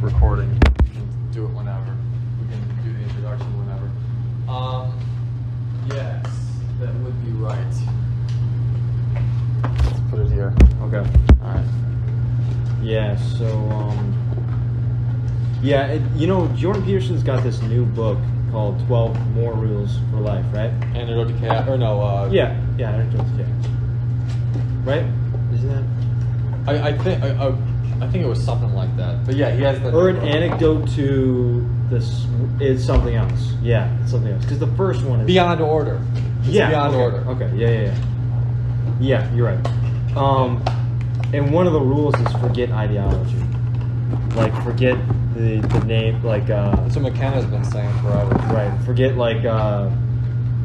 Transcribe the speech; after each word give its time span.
recording. 0.00 0.50
We 0.84 0.90
can 0.90 1.30
do 1.32 1.44
it 1.44 1.50
whenever. 1.50 1.96
We 2.40 2.48
can 2.48 2.60
do 2.84 2.92
the 2.92 3.02
introduction 3.04 3.46
whenever. 3.58 3.88
Um, 4.50 4.98
yes, 5.88 6.26
that 6.80 6.94
would 6.96 7.24
be 7.24 7.30
right. 7.32 7.58
Let's 9.62 10.00
put 10.10 10.20
it 10.20 10.30
here. 10.32 10.52
Okay. 10.82 11.08
All 11.42 11.54
right. 11.54 11.64
Yeah. 12.82 13.16
So, 13.16 13.46
um, 13.70 14.14
yeah, 15.62 15.86
it, 15.86 16.02
you 16.16 16.26
know, 16.26 16.48
Jordan 16.48 16.84
Peterson's 16.84 17.22
got 17.22 17.42
this 17.42 17.62
new 17.62 17.86
book 17.86 18.18
called 18.50 18.78
12 18.86 19.34
More 19.34 19.54
Rules 19.54 19.98
for 20.10 20.18
Life, 20.18 20.44
right? 20.52 20.70
Antidote 20.94 21.28
to 21.28 21.34
chaos, 21.38 21.68
or 21.68 21.76
no? 21.78 22.00
Uh, 22.02 22.28
Yeah. 22.30 22.60
Yeah, 22.78 22.90
Antidote 22.90 23.26
to 23.26 23.44
Chaos. 23.44 23.66
Right? 24.84 25.06
Isn't 25.54 25.70
that? 25.70 25.84
I, 26.66 26.88
I 26.88 26.98
think 26.98 27.22
I, 27.22 27.28
I, 27.48 27.54
I 28.00 28.08
think 28.08 28.24
it 28.24 28.28
was 28.28 28.42
something 28.42 28.74
like 28.74 28.94
that. 28.96 29.24
But 29.24 29.36
yeah, 29.36 29.50
he 29.50 29.62
has 29.62 29.80
the. 29.80 29.92
Or 29.92 30.08
an 30.08 30.16
anecdote 30.16 30.88
to 30.92 31.66
this 31.88 32.26
is 32.60 32.84
something 32.84 33.14
else. 33.14 33.52
Yeah, 33.62 33.96
it's 34.02 34.10
something 34.10 34.32
else. 34.32 34.42
Because 34.42 34.58
the 34.58 34.74
first 34.76 35.02
one 35.02 35.20
is 35.20 35.26
Beyond 35.26 35.60
order. 35.60 36.00
It's 36.40 36.48
yeah, 36.48 36.68
Beyond 36.70 36.94
okay, 36.94 37.02
order. 37.02 37.30
Okay. 37.30 37.56
Yeah, 37.56 37.70
yeah, 37.70 37.80
yeah. 37.82 38.14
Yeah, 39.00 39.34
you're 39.34 39.46
right. 39.46 40.16
Um, 40.16 40.62
and 41.32 41.52
one 41.52 41.66
of 41.66 41.72
the 41.72 41.80
rules 41.80 42.14
is 42.20 42.32
forget 42.34 42.70
ideology. 42.70 43.42
Like 44.34 44.54
forget 44.62 44.96
the 45.34 45.60
the 45.60 45.84
name, 45.84 46.22
like 46.22 46.48
uh, 46.50 46.74
That's 46.76 46.96
what 46.96 47.12
McKenna's 47.12 47.46
been 47.46 47.64
saying 47.64 47.92
forever. 48.00 48.34
right. 48.52 48.76
Forget 48.84 49.16
like 49.16 49.44
uh, 49.44 49.90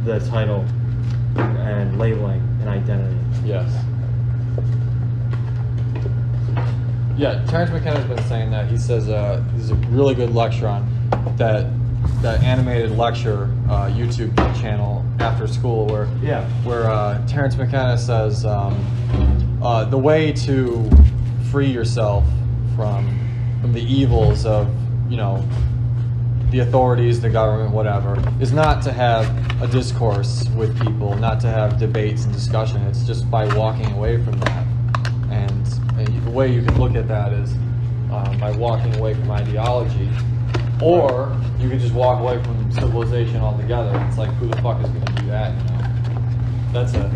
the 0.05 0.19
title 0.29 0.65
and 1.35 1.97
labeling 1.97 2.41
and 2.61 2.69
identity. 2.69 3.17
Yes. 3.45 3.71
Yeah, 7.19 7.43
Terrence 7.49 7.69
McKenna's 7.71 8.05
been 8.05 8.23
saying 8.29 8.49
that. 8.51 8.69
He 8.71 8.77
says 8.77 9.09
uh, 9.09 9.43
there's 9.51 9.71
a 9.71 9.75
really 9.75 10.15
good 10.15 10.33
lecture 10.33 10.67
on 10.67 10.87
that 11.35 11.69
that 12.21 12.41
animated 12.43 12.91
lecture 12.91 13.53
uh, 13.69 13.87
YouTube 13.87 14.33
channel 14.61 15.03
After 15.19 15.43
Skool 15.43 15.91
where 15.91 16.07
Yeah. 16.23 16.47
where 16.63 16.89
uh, 16.89 17.21
Terrence 17.27 17.57
McKenna 17.57 17.97
says 17.97 18.45
um, 18.45 19.59
uh, 19.61 19.83
the 19.83 19.97
way 19.97 20.31
to 20.31 20.89
free 21.51 21.69
yourself 21.69 22.23
from 22.73 23.19
from 23.59 23.73
the 23.73 23.81
evils 23.81 24.45
of 24.45 24.73
you 25.11 25.17
know 25.17 25.43
the 26.51 26.59
authorities, 26.59 27.19
the 27.19 27.29
government, 27.29 27.71
whatever, 27.71 28.17
is 28.39 28.53
not 28.53 28.81
to 28.83 28.93
have 28.93 29.27
a 29.61 29.67
discourse 29.67 30.47
with 30.55 30.73
people, 30.81 31.15
not 31.17 31.41
to 31.41 31.47
have 31.47 31.77
debates 31.79 32.23
and 32.23 32.33
discussion. 32.33 32.81
It's 32.83 33.03
just 33.03 33.29
by 33.29 33.53
walking 33.55 33.91
away 33.91 34.23
from 34.23 34.39
that. 34.39 34.65
And, 35.29 35.51
and 35.61 35.88
the 36.29 36.35
way 36.35 36.53
you 36.53 36.61
can 36.61 36.79
look 36.79 36.95
at 36.95 37.07
that 37.07 37.33
is 37.33 37.53
um, 38.11 38.37
by 38.39 38.51
walking 38.51 38.95
away 38.97 39.15
from 39.15 39.31
ideology, 39.31 40.09
or 40.81 41.35
you 41.59 41.69
can 41.69 41.79
just 41.79 41.93
walk 41.93 42.19
away 42.19 42.41
from 42.43 42.71
civilization 42.71 43.37
altogether. 43.37 43.91
It's 44.07 44.17
like 44.17 44.29
who 44.35 44.47
the 44.47 44.61
fuck 44.61 44.81
is 44.83 44.89
going 44.89 45.05
to 45.05 45.13
do 45.13 45.27
that? 45.27 45.53
You 45.57 45.77
know, 45.77 46.73
that's 46.73 46.93
a 46.93 47.11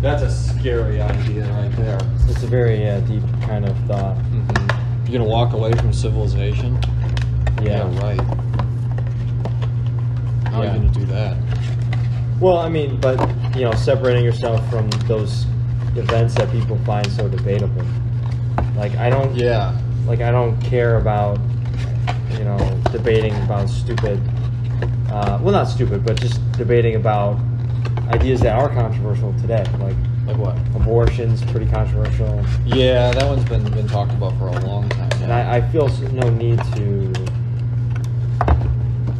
that's 0.00 0.22
a 0.22 0.30
scary 0.30 1.00
idea 1.00 1.46
right 1.52 1.72
there. 1.76 1.98
It's 2.28 2.42
a 2.42 2.46
very 2.46 2.80
yeah, 2.80 3.00
deep 3.00 3.22
kind 3.42 3.66
of 3.66 3.76
thought. 3.86 4.16
Mm-hmm. 4.16 5.06
You're 5.06 5.18
gonna 5.18 5.30
walk 5.30 5.52
away 5.52 5.72
from 5.72 5.92
civilization? 5.92 6.78
Yeah. 7.62 7.82
right. 8.00 8.20
How 10.48 10.62
are 10.62 10.64
you 10.64 10.72
gonna 10.72 10.88
do 10.88 11.04
that? 11.06 11.36
Well, 12.40 12.58
I 12.58 12.70
mean, 12.70 12.98
but 13.00 13.18
you 13.54 13.62
know, 13.62 13.72
separating 13.72 14.24
yourself 14.24 14.68
from 14.70 14.88
those 15.06 15.44
events 15.94 16.34
that 16.34 16.50
people 16.50 16.78
find 16.84 17.10
so 17.12 17.28
debatable. 17.28 17.84
Like 18.76 18.94
I 18.96 19.10
don't. 19.10 19.34
Yeah. 19.34 19.78
Like 20.06 20.20
I 20.20 20.30
don't 20.30 20.60
care 20.60 20.96
about, 20.98 21.38
you 22.32 22.44
know, 22.44 22.58
debating 22.92 23.34
about 23.44 23.68
stupid. 23.70 24.20
Uh, 25.10 25.38
well, 25.42 25.52
not 25.52 25.64
stupid, 25.64 26.04
but 26.04 26.20
just 26.20 26.40
debating 26.52 26.96
about 26.96 27.38
ideas 28.12 28.40
that 28.40 28.56
are 28.58 28.68
controversial 28.68 29.32
today. 29.40 29.64
Like 29.78 29.96
Like 30.26 30.36
what? 30.36 30.56
abortion's 30.76 31.42
pretty 31.50 31.66
controversial, 31.70 32.44
Yeah, 32.66 33.12
that 33.12 33.24
one's 33.24 33.44
been 33.48 33.64
been 33.70 33.86
talked 33.88 34.12
about 34.12 34.36
for 34.38 34.48
a 34.48 34.60
long 34.66 34.88
time. 34.90 35.10
and 35.22 35.32
I, 35.32 35.56
I 35.56 35.60
feel 35.70 35.88
no 36.12 36.28
need 36.30 36.58
to 36.74 37.12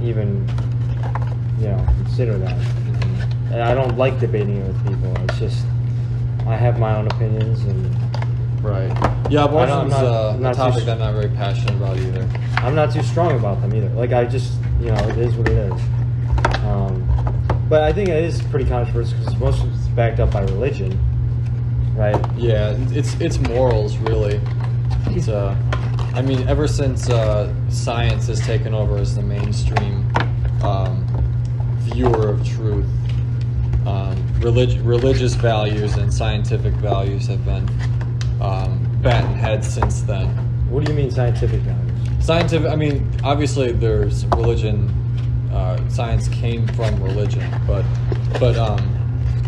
even, 0.02 0.46
you 1.58 1.68
know, 1.68 1.84
consider 2.02 2.36
that. 2.38 2.56
And 3.52 3.62
I 3.62 3.72
don't 3.74 3.96
like 3.96 4.18
debating 4.20 4.56
it 4.58 4.66
with 4.66 4.86
people. 4.86 5.14
It's 5.24 5.38
just 5.38 5.64
I 6.46 6.56
have 6.56 6.78
my 6.78 6.94
own 6.96 7.06
opinions, 7.06 7.62
and 7.64 7.86
right. 8.64 8.88
Yeah, 9.30 9.44
I 9.44 9.46
don't- 9.46 9.56
I'm 9.56 9.86
abortion's 9.86 9.90
not- 9.90 10.04
uh, 10.04 10.50
a 10.50 10.54
topic 10.54 10.88
I'm 10.88 10.98
not 10.98 11.14
very 11.14 11.28
passionate 11.28 11.74
about 11.74 11.96
either. 11.98 12.26
I'm 12.58 12.74
not 12.74 12.92
too 12.92 13.02
strong 13.02 13.32
about 13.36 13.60
them 13.60 13.74
either. 13.74 13.88
Like 13.90 14.12
I 14.12 14.24
just, 14.24 14.52
you 14.80 14.86
know, 14.88 15.08
it 15.08 15.18
is 15.18 15.34
what 15.34 15.48
it 15.48 15.56
is. 15.72 15.80
Um, 16.64 17.02
but 17.68 17.82
I 17.82 17.92
think 17.92 18.08
it 18.08 18.24
is 18.24 18.40
pretty 18.42 18.64
controversial 18.68 19.18
because 19.18 19.36
most 19.36 19.62
of 19.62 19.72
it's 19.74 19.88
backed 19.88 20.20
up 20.20 20.30
by 20.30 20.42
religion, 20.42 20.98
right? 21.96 22.16
Yeah, 22.36 22.74
it's 22.90 23.14
it's 23.20 23.38
morals 23.38 23.96
really. 23.98 24.40
It's 25.10 25.28
uh, 25.28 25.54
I 26.14 26.22
mean, 26.22 26.46
ever 26.48 26.66
since 26.68 27.10
uh, 27.10 27.52
science 27.68 28.28
has 28.28 28.40
taken 28.40 28.72
over 28.74 28.96
as 28.98 29.14
the 29.16 29.22
mainstream 29.22 30.10
um, 30.62 31.04
viewer 31.80 32.28
of 32.28 32.46
truth, 32.46 32.86
um, 33.86 34.16
relig- 34.40 34.80
religious 34.82 35.34
values 35.34 35.96
and 35.96 36.12
scientific 36.12 36.72
values 36.74 37.26
have 37.26 37.44
been 37.44 37.68
um, 38.40 38.98
batting 39.02 39.36
heads 39.36 39.72
since 39.72 40.02
then. 40.02 40.28
What 40.70 40.84
do 40.84 40.92
you 40.92 40.96
mean 40.96 41.10
scientific 41.10 41.60
values? 41.60 42.24
Scientific, 42.24 42.70
I 42.70 42.76
mean, 42.76 43.10
obviously 43.22 43.72
there's 43.72 44.26
religion. 44.26 44.88
Uh, 45.52 45.88
science 45.88 46.26
came 46.28 46.66
from 46.68 47.00
religion, 47.02 47.48
but 47.66 47.84
but 48.40 48.56
um, 48.56 48.80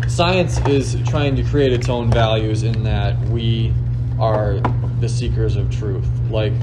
science 0.07 0.59
is 0.67 0.95
trying 1.05 1.35
to 1.35 1.43
create 1.43 1.73
its 1.73 1.89
own 1.89 2.09
values 2.09 2.63
in 2.63 2.83
that 2.83 3.19
we 3.25 3.73
are 4.19 4.59
the 4.99 5.09
seekers 5.09 5.55
of 5.55 5.69
truth. 5.69 6.07
Like 6.29 6.53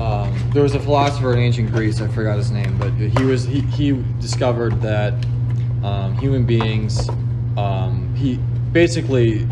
um, 0.00 0.50
there 0.52 0.62
was 0.62 0.74
a 0.74 0.80
philosopher 0.80 1.32
in 1.32 1.40
ancient 1.40 1.72
Greece, 1.72 2.00
I 2.00 2.08
forgot 2.08 2.36
his 2.36 2.50
name, 2.50 2.78
but 2.78 2.92
he 2.92 3.24
was 3.24 3.44
he, 3.44 3.60
he 3.62 3.92
discovered 4.20 4.80
that 4.82 5.14
um, 5.82 6.16
human 6.16 6.46
beings 6.46 7.08
um, 7.56 8.14
he 8.14 8.36
basically 8.72 9.46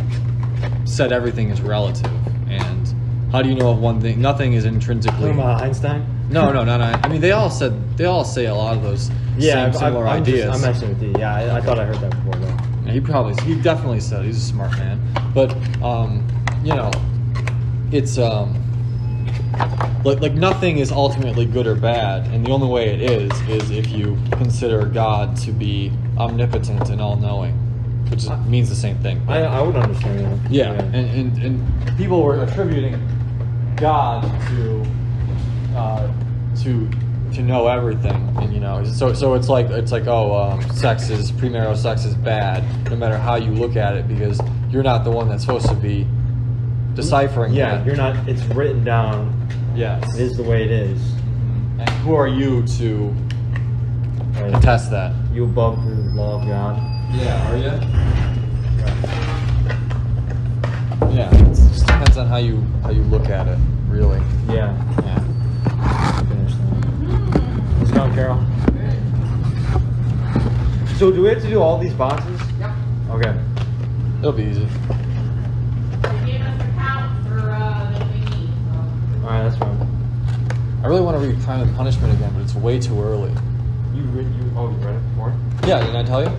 said 0.86 1.12
everything 1.12 1.50
is 1.50 1.60
relative 1.60 2.10
and 2.48 2.94
how 3.32 3.42
do 3.42 3.48
you 3.48 3.54
know 3.54 3.72
if 3.72 3.78
one 3.78 4.00
thing 4.00 4.20
nothing 4.20 4.54
is 4.54 4.64
intrinsically 4.64 5.18
Talking 5.20 5.34
about 5.40 5.60
Einstein? 5.62 6.06
no 6.30 6.52
no 6.52 6.64
no 6.64 6.76
no 6.78 6.84
I 6.84 7.08
mean 7.08 7.20
they 7.20 7.32
all 7.32 7.50
said 7.50 7.96
they 7.98 8.04
all 8.06 8.24
say 8.24 8.46
a 8.46 8.54
lot 8.54 8.76
of 8.76 8.82
those 8.82 9.10
Yeah, 9.36 9.70
same 9.70 9.72
similar 9.80 10.06
I'm 10.06 10.22
ideas 10.22 10.44
Just, 10.46 10.64
I'm 10.64 10.70
messing 10.72 10.88
with 10.88 11.02
you. 11.02 11.12
Yeah, 11.18 11.34
I, 11.34 11.56
I 11.58 11.60
thought 11.60 11.78
I 11.78 11.84
heard 11.84 11.96
that 12.00 12.10
before 12.10 12.34
though. 12.34 12.56
yeah, 12.86 12.92
he 12.92 13.00
probably 13.00 13.34
he 13.44 13.60
definitely 13.60 14.00
said 14.00 14.24
he's 14.24 14.38
a 14.38 14.40
smart 14.40 14.70
man. 14.72 15.00
But 15.34 15.52
um, 15.82 16.26
you 16.64 16.74
know, 16.74 16.90
it's 17.92 18.16
um 18.18 18.62
like 20.04 20.20
like 20.20 20.32
nothing 20.34 20.78
is 20.78 20.90
ultimately 20.92 21.46
good 21.46 21.66
or 21.66 21.74
bad, 21.74 22.26
and 22.32 22.46
the 22.46 22.50
only 22.52 22.68
way 22.68 22.94
it 22.94 23.02
is 23.10 23.30
is 23.48 23.70
if 23.70 23.90
you 23.90 24.16
consider 24.32 24.86
God 24.86 25.36
to 25.38 25.52
be 25.52 25.92
omnipotent 26.16 26.88
and 26.90 27.00
all 27.00 27.16
knowing, 27.16 27.54
which 28.10 28.24
is, 28.24 28.30
means 28.46 28.68
the 28.68 28.76
same 28.76 28.96
thing. 28.98 29.20
I, 29.28 29.40
I 29.42 29.60
would 29.62 29.76
understand 29.76 30.20
that. 30.44 30.50
Yeah, 30.50 30.72
And, 30.72 30.94
and 30.94 31.42
and 31.42 31.96
people 31.98 32.22
were 32.22 32.42
attributing 32.42 32.96
God 33.76 34.22
to 34.48 34.86
uh, 35.76 36.12
to 36.62 36.90
to 37.34 37.42
know 37.42 37.66
everything, 37.68 38.34
and 38.40 38.52
you 38.54 38.60
know, 38.60 38.82
so 38.84 39.12
so 39.12 39.34
it's 39.34 39.48
like 39.48 39.68
it's 39.70 39.92
like 39.92 40.06
oh, 40.06 40.34
um, 40.34 40.62
sex 40.70 41.10
is 41.10 41.30
premarital 41.32 41.76
sex 41.76 42.04
is 42.04 42.14
bad, 42.14 42.62
no 42.90 42.96
matter 42.96 43.18
how 43.18 43.34
you 43.36 43.50
look 43.50 43.76
at 43.76 43.94
it, 43.96 44.08
because 44.08 44.40
you're 44.70 44.82
not 44.82 45.04
the 45.04 45.10
one 45.10 45.28
that's 45.28 45.42
supposed 45.42 45.68
to 45.68 45.74
be 45.74 46.06
deciphering. 46.94 47.52
yeah, 47.52 47.76
that. 47.76 47.86
you're 47.86 47.96
not. 47.96 48.28
It's 48.28 48.42
written 48.54 48.84
down. 48.84 49.32
Yes. 49.74 50.14
It 50.14 50.20
is 50.22 50.36
the 50.38 50.42
way 50.42 50.64
it 50.64 50.70
is. 50.70 50.98
And 51.78 51.88
who 52.00 52.14
are 52.14 52.28
you 52.28 52.66
to 52.78 53.14
Right? 54.32 54.50
contest 54.52 54.90
that? 54.90 55.12
You 55.36 55.44
above 55.44 55.84
the 55.84 55.94
law 56.14 56.40
of 56.40 56.48
God. 56.48 56.78
Yeah, 57.12 57.50
are 57.50 57.56
you? 57.58 57.64
Yeah, 61.14 61.28
it 61.30 61.48
just 61.48 61.80
depends 61.80 62.16
on 62.16 62.26
how 62.26 62.38
you 62.38 62.62
how 62.82 62.88
you 62.88 63.02
look 63.02 63.28
at 63.28 63.46
it, 63.46 63.58
really. 63.86 64.18
Yeah. 64.48 64.72
Yeah. 65.02 65.20
Finish 66.24 66.54
that. 66.54 67.80
Let's 67.80 67.90
go, 67.90 68.10
Carol. 68.14 68.42
So 70.96 71.12
do 71.12 71.20
we 71.20 71.28
have 71.28 71.42
to 71.42 71.48
do 71.50 71.60
all 71.60 71.76
these 71.76 71.92
boxes? 71.92 72.40
Yep. 72.58 72.70
Okay. 73.10 73.38
It'll 74.20 74.32
be 74.32 74.44
easy. 74.44 74.64
They 74.64 74.72
gave 76.24 76.40
us 76.40 76.62
a 76.62 76.72
count 76.78 77.28
for, 77.28 77.50
uh, 77.50 77.90
that 77.92 78.08
we 78.08 78.20
need, 78.20 78.48
so. 78.70 78.78
All 79.22 79.28
right, 79.28 79.42
that's 79.42 79.58
fine. 79.58 79.86
I 80.82 80.86
really 80.86 81.02
want 81.02 81.20
to 81.20 81.28
read 81.28 81.38
Crime 81.44 81.60
and 81.60 81.76
Punishment 81.76 82.14
again, 82.14 82.32
but 82.32 82.40
it's 82.40 82.54
way 82.54 82.80
too 82.80 83.02
early. 83.02 83.34
You 83.96 84.02
read 84.02 84.26
you 84.26 84.52
oh 84.56 84.68
you 84.68 84.76
read 84.76 84.94
it 84.94 85.08
before? 85.10 85.34
Yeah, 85.66 85.80
didn't 85.80 85.96
I 85.96 86.04
tell 86.04 86.22
you? 86.22 86.30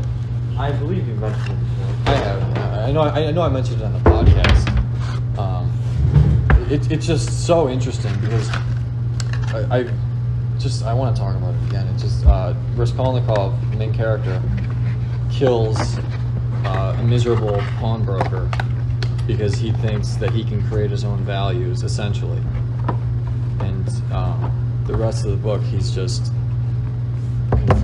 I 0.60 0.72
believe 0.74 1.08
you 1.08 1.16
mentioned 1.16 1.50
it 1.50 1.60
before. 1.60 2.14
I 2.14 2.18
have. 2.18 2.58
I 2.88 2.92
know. 2.92 3.02
I 3.02 3.32
know. 3.32 3.42
I 3.42 3.50
mentioned 3.50 3.82
it 3.82 3.86
on 3.86 3.94
the 3.94 4.00
podcast. 4.00 5.38
Um, 5.40 5.72
it, 6.72 6.92
it's 6.92 7.08
just 7.08 7.48
so 7.48 7.68
interesting 7.68 8.14
because 8.22 8.48
I, 9.56 9.80
I 9.80 9.94
just 10.60 10.84
I 10.84 10.94
want 10.94 11.16
to 11.16 11.20
talk 11.20 11.36
about 11.36 11.56
it 11.56 11.68
again. 11.68 11.88
It's 11.88 12.04
just 12.04 12.28
uh, 12.28 12.54
Raskolnikov, 12.76 13.60
the 13.72 13.78
main 13.78 13.92
character, 13.92 14.40
kills 15.32 15.80
uh, 16.64 16.96
a 17.00 17.04
miserable 17.04 17.58
pawnbroker 17.80 18.52
because 19.26 19.56
he 19.56 19.72
thinks 19.72 20.16
that 20.18 20.30
he 20.30 20.44
can 20.44 20.66
create 20.70 20.92
his 20.92 21.04
own 21.04 21.24
values, 21.26 21.82
essentially. 21.82 22.42
And 23.62 23.90
um, 24.14 24.84
the 24.86 24.96
rest 24.96 25.26
of 25.26 25.32
the 25.32 25.38
book, 25.38 25.64
he's 25.64 25.90
just 25.90 26.32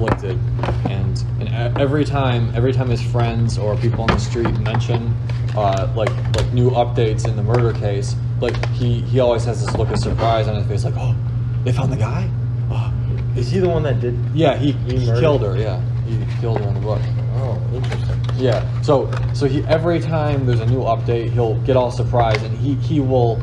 and 0.09 1.23
and 1.39 1.77
every 1.79 2.05
time 2.05 2.51
every 2.55 2.73
time 2.73 2.89
his 2.89 3.01
friends 3.01 3.57
or 3.57 3.75
people 3.77 4.01
on 4.01 4.07
the 4.07 4.19
street 4.19 4.51
mention 4.59 5.13
uh, 5.55 5.91
like 5.95 6.09
like 6.35 6.51
new 6.53 6.69
updates 6.71 7.27
in 7.27 7.35
the 7.35 7.43
murder 7.43 7.73
case, 7.73 8.15
like 8.41 8.55
he 8.71 9.01
he 9.01 9.19
always 9.19 9.45
has 9.45 9.63
this 9.65 9.75
look 9.75 9.89
of 9.89 9.99
surprise 9.99 10.47
on 10.47 10.55
his 10.55 10.65
face, 10.67 10.83
like 10.83 10.95
oh, 10.97 11.15
they 11.63 11.71
found 11.71 11.91
the 11.91 11.97
guy. 11.97 12.29
Oh, 12.71 12.91
Is 13.35 13.51
he 13.51 13.59
the 13.59 13.69
one 13.69 13.83
that 13.83 13.99
did? 13.99 14.17
yeah, 14.33 14.57
he, 14.57 14.71
He 14.71 14.99
he 14.99 15.05
killed 15.05 15.41
her. 15.41 15.55
Yeah, 15.57 15.79
he 16.05 16.25
killed 16.41 16.59
her 16.59 16.67
in 16.67 16.73
the 16.73 16.79
book. 16.79 17.01
Oh, 17.35 17.59
interesting. 17.73 18.19
Yeah. 18.35 18.81
So 18.81 19.11
so 19.33 19.45
he 19.45 19.63
every 19.65 19.99
time 19.99 20.45
there's 20.45 20.59
a 20.59 20.65
new 20.65 20.81
update, 20.81 21.29
he'll 21.31 21.59
get 21.61 21.75
all 21.77 21.91
surprised 21.91 22.43
and 22.43 22.57
he 22.57 22.75
he 22.75 22.99
will 22.99 23.37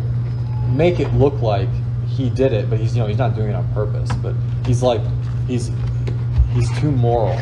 make 0.69 1.01
it 1.01 1.13
look 1.15 1.41
like 1.43 1.69
he 2.09 2.29
did 2.29 2.53
it, 2.53 2.69
but 2.69 2.79
he's 2.81 2.95
you 2.97 3.03
know 3.03 3.09
he's 3.09 3.19
not 3.19 3.35
doing 3.37 3.51
it 3.51 3.55
on 3.55 3.73
purpose. 3.73 4.11
But 4.17 4.35
he's 4.67 4.83
like 4.83 5.01
he's 5.47 5.71
he's 6.53 6.71
too 6.79 6.91
moral, 6.91 7.39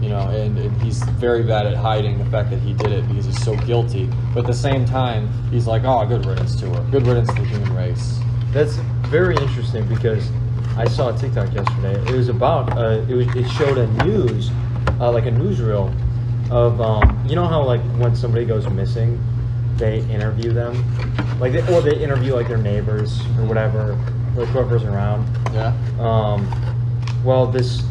you 0.00 0.08
know, 0.08 0.28
and, 0.30 0.58
and 0.58 0.82
he's 0.82 1.02
very 1.02 1.42
bad 1.42 1.66
at 1.66 1.76
hiding 1.76 2.18
the 2.18 2.24
fact 2.26 2.50
that 2.50 2.60
he 2.60 2.72
did 2.72 2.92
it 2.92 3.06
because 3.08 3.26
he's 3.26 3.42
so 3.42 3.56
guilty. 3.56 4.08
But 4.34 4.40
at 4.40 4.46
the 4.46 4.54
same 4.54 4.84
time, 4.84 5.28
he's 5.50 5.66
like, 5.66 5.82
oh, 5.84 6.04
good 6.06 6.24
riddance 6.26 6.54
to 6.60 6.68
her, 6.70 6.90
good 6.90 7.06
riddance 7.06 7.28
to 7.34 7.40
the 7.40 7.46
human 7.46 7.74
race. 7.74 8.18
That's 8.52 8.74
very 9.08 9.36
interesting 9.36 9.86
because 9.88 10.30
I 10.76 10.86
saw 10.88 11.14
a 11.14 11.18
TikTok 11.18 11.52
yesterday. 11.52 12.00
It 12.10 12.16
was 12.16 12.28
about 12.28 12.76
uh, 12.76 13.04
it 13.08 13.14
was 13.14 13.26
it 13.34 13.48
showed 13.50 13.78
a 13.78 13.86
news, 14.04 14.50
uh, 15.00 15.10
like 15.10 15.26
a 15.26 15.30
newsreel 15.30 15.94
of 16.50 16.80
um, 16.80 17.24
you 17.26 17.34
know 17.34 17.46
how 17.46 17.62
like 17.62 17.82
when 17.98 18.14
somebody 18.16 18.44
goes 18.44 18.68
missing, 18.68 19.22
they 19.76 20.00
interview 20.10 20.52
them, 20.52 20.74
like 21.38 21.52
they, 21.52 21.60
or 21.74 21.80
they 21.80 21.96
interview 22.02 22.34
like 22.34 22.48
their 22.48 22.58
neighbors 22.58 23.20
or 23.38 23.44
whatever, 23.44 23.92
or 24.36 24.46
whoever's 24.46 24.84
around. 24.84 25.26
Yeah. 25.52 25.74
Um, 25.98 26.71
well, 27.24 27.46
this 27.46 27.82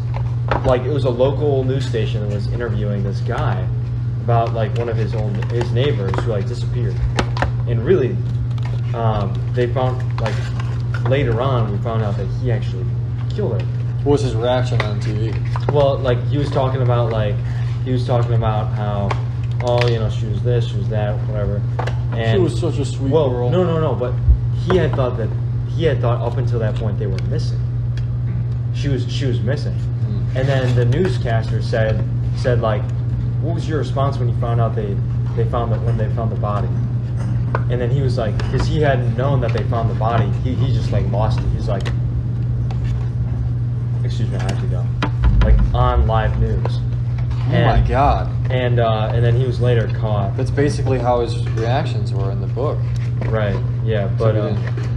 like 0.66 0.82
it 0.82 0.90
was 0.90 1.04
a 1.04 1.10
local 1.10 1.64
news 1.64 1.86
station 1.86 2.26
that 2.28 2.34
was 2.34 2.46
interviewing 2.48 3.02
this 3.02 3.20
guy 3.20 3.66
about 4.24 4.52
like 4.52 4.76
one 4.76 4.88
of 4.88 4.96
his 4.96 5.14
own 5.14 5.34
his 5.50 5.70
neighbors 5.72 6.12
who 6.20 6.30
like 6.30 6.46
disappeared, 6.46 6.94
and 7.68 7.84
really, 7.84 8.16
um, 8.94 9.34
they 9.54 9.72
found 9.72 10.20
like 10.20 10.34
later 11.08 11.40
on 11.40 11.70
we 11.72 11.78
found 11.78 12.02
out 12.02 12.16
that 12.16 12.26
he 12.40 12.52
actually 12.52 12.86
killed 13.34 13.60
her. 13.60 13.66
What 14.04 14.12
was 14.12 14.22
his 14.22 14.34
reaction 14.34 14.80
on 14.82 15.00
TV? 15.00 15.32
Well, 15.72 15.98
like 15.98 16.22
he 16.26 16.38
was 16.38 16.50
talking 16.50 16.82
about 16.82 17.10
like 17.10 17.34
he 17.84 17.92
was 17.92 18.06
talking 18.06 18.34
about 18.34 18.72
how 18.74 19.08
oh 19.64 19.86
you 19.88 19.98
know 19.98 20.10
she 20.10 20.26
was 20.26 20.42
this 20.42 20.68
she 20.68 20.76
was 20.76 20.88
that 20.88 21.16
whatever. 21.28 21.62
And 22.12 22.36
She 22.36 22.42
was 22.42 22.60
such 22.60 22.78
a 22.78 22.84
sweet 22.84 23.10
well, 23.10 23.30
girl. 23.30 23.50
no 23.50 23.64
no 23.64 23.80
no, 23.80 23.94
but 23.94 24.12
he 24.66 24.76
had 24.76 24.94
thought 24.94 25.16
that 25.16 25.30
he 25.70 25.84
had 25.84 26.00
thought 26.00 26.20
up 26.20 26.36
until 26.36 26.58
that 26.58 26.74
point 26.74 26.98
they 26.98 27.06
were 27.06 27.22
missing. 27.30 27.58
She 28.74 28.88
was 28.88 29.10
she 29.10 29.26
was 29.26 29.40
missing, 29.40 29.74
Hmm. 29.74 30.36
and 30.36 30.48
then 30.48 30.74
the 30.74 30.84
newscaster 30.84 31.60
said 31.62 32.02
said 32.36 32.60
like, 32.60 32.82
what 33.42 33.54
was 33.54 33.68
your 33.68 33.78
response 33.78 34.16
when 34.18 34.28
you 34.28 34.34
found 34.40 34.60
out 34.60 34.74
they 34.74 34.96
they 35.36 35.44
found 35.50 35.72
that 35.72 35.80
when 35.82 35.96
they 35.98 36.08
found 36.14 36.32
the 36.32 36.36
body? 36.40 36.68
And 37.70 37.80
then 37.80 37.90
he 37.90 38.00
was 38.00 38.16
like, 38.18 38.36
because 38.38 38.66
he 38.66 38.80
hadn't 38.80 39.16
known 39.16 39.40
that 39.42 39.52
they 39.52 39.62
found 39.64 39.90
the 39.90 39.94
body, 39.94 40.28
he, 40.42 40.54
he 40.54 40.72
just 40.74 40.90
like 40.90 41.06
lost 41.10 41.38
it. 41.38 41.44
He's 41.54 41.68
like, 41.68 41.82
excuse 44.04 44.28
me, 44.30 44.36
I 44.36 44.42
have 44.42 44.60
to 44.60 44.66
go. 44.66 44.84
Like 45.44 45.58
on 45.74 46.06
live 46.06 46.38
news. 46.40 46.78
Oh 47.48 47.64
my 47.66 47.84
god. 47.86 48.30
And 48.50 48.78
uh, 48.80 49.10
and 49.12 49.24
then 49.24 49.36
he 49.36 49.44
was 49.46 49.60
later 49.60 49.88
caught. 49.98 50.36
That's 50.36 50.50
basically 50.50 50.98
how 50.98 51.20
his 51.20 51.46
reactions 51.50 52.12
were 52.12 52.30
in 52.30 52.40
the 52.40 52.46
book. 52.46 52.78
Right. 53.26 53.58
Yeah. 53.84 54.08
But 54.18 54.36
uh, 54.36 54.48
didn't- 54.48 54.92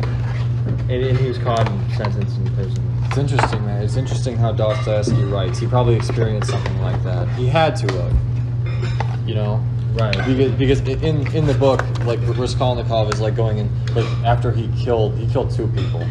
and, 0.90 1.04
and 1.04 1.18
he 1.18 1.28
was 1.28 1.38
caught 1.40 1.68
and 1.68 1.92
sentenced 1.94 2.38
in 2.38 2.54
prison. 2.56 2.95
It's 3.16 3.32
interesting, 3.32 3.66
man. 3.66 3.82
It's 3.82 3.96
interesting 3.96 4.36
how 4.36 4.52
Dostoevsky 4.52 5.24
writes. 5.24 5.58
He 5.58 5.68
probably 5.68 5.96
experienced 5.96 6.50
something 6.50 6.82
like 6.82 7.02
that. 7.04 7.30
He 7.38 7.48
had 7.48 7.78
to 7.78 7.88
have, 7.94 9.26
you 9.26 9.36
know, 9.36 9.64
Right. 9.94 10.14
because 10.28 10.52
because 10.52 10.80
in 11.02 11.26
in 11.34 11.46
the 11.48 11.54
book, 11.54 11.82
like 12.04 12.20
Raskolnikov 12.38 13.14
is 13.14 13.22
like 13.22 13.34
going 13.34 13.60
in 13.60 13.70
like 13.96 14.04
after 14.26 14.52
he 14.52 14.68
killed 14.84 15.18
he 15.18 15.28
killed 15.28 15.50
two 15.50 15.68
people, 15.68 16.02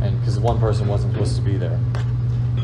and 0.00 0.18
because 0.18 0.40
one 0.40 0.58
person 0.58 0.88
wasn't 0.88 1.12
supposed 1.12 1.36
to 1.36 1.42
be 1.42 1.56
there. 1.56 1.78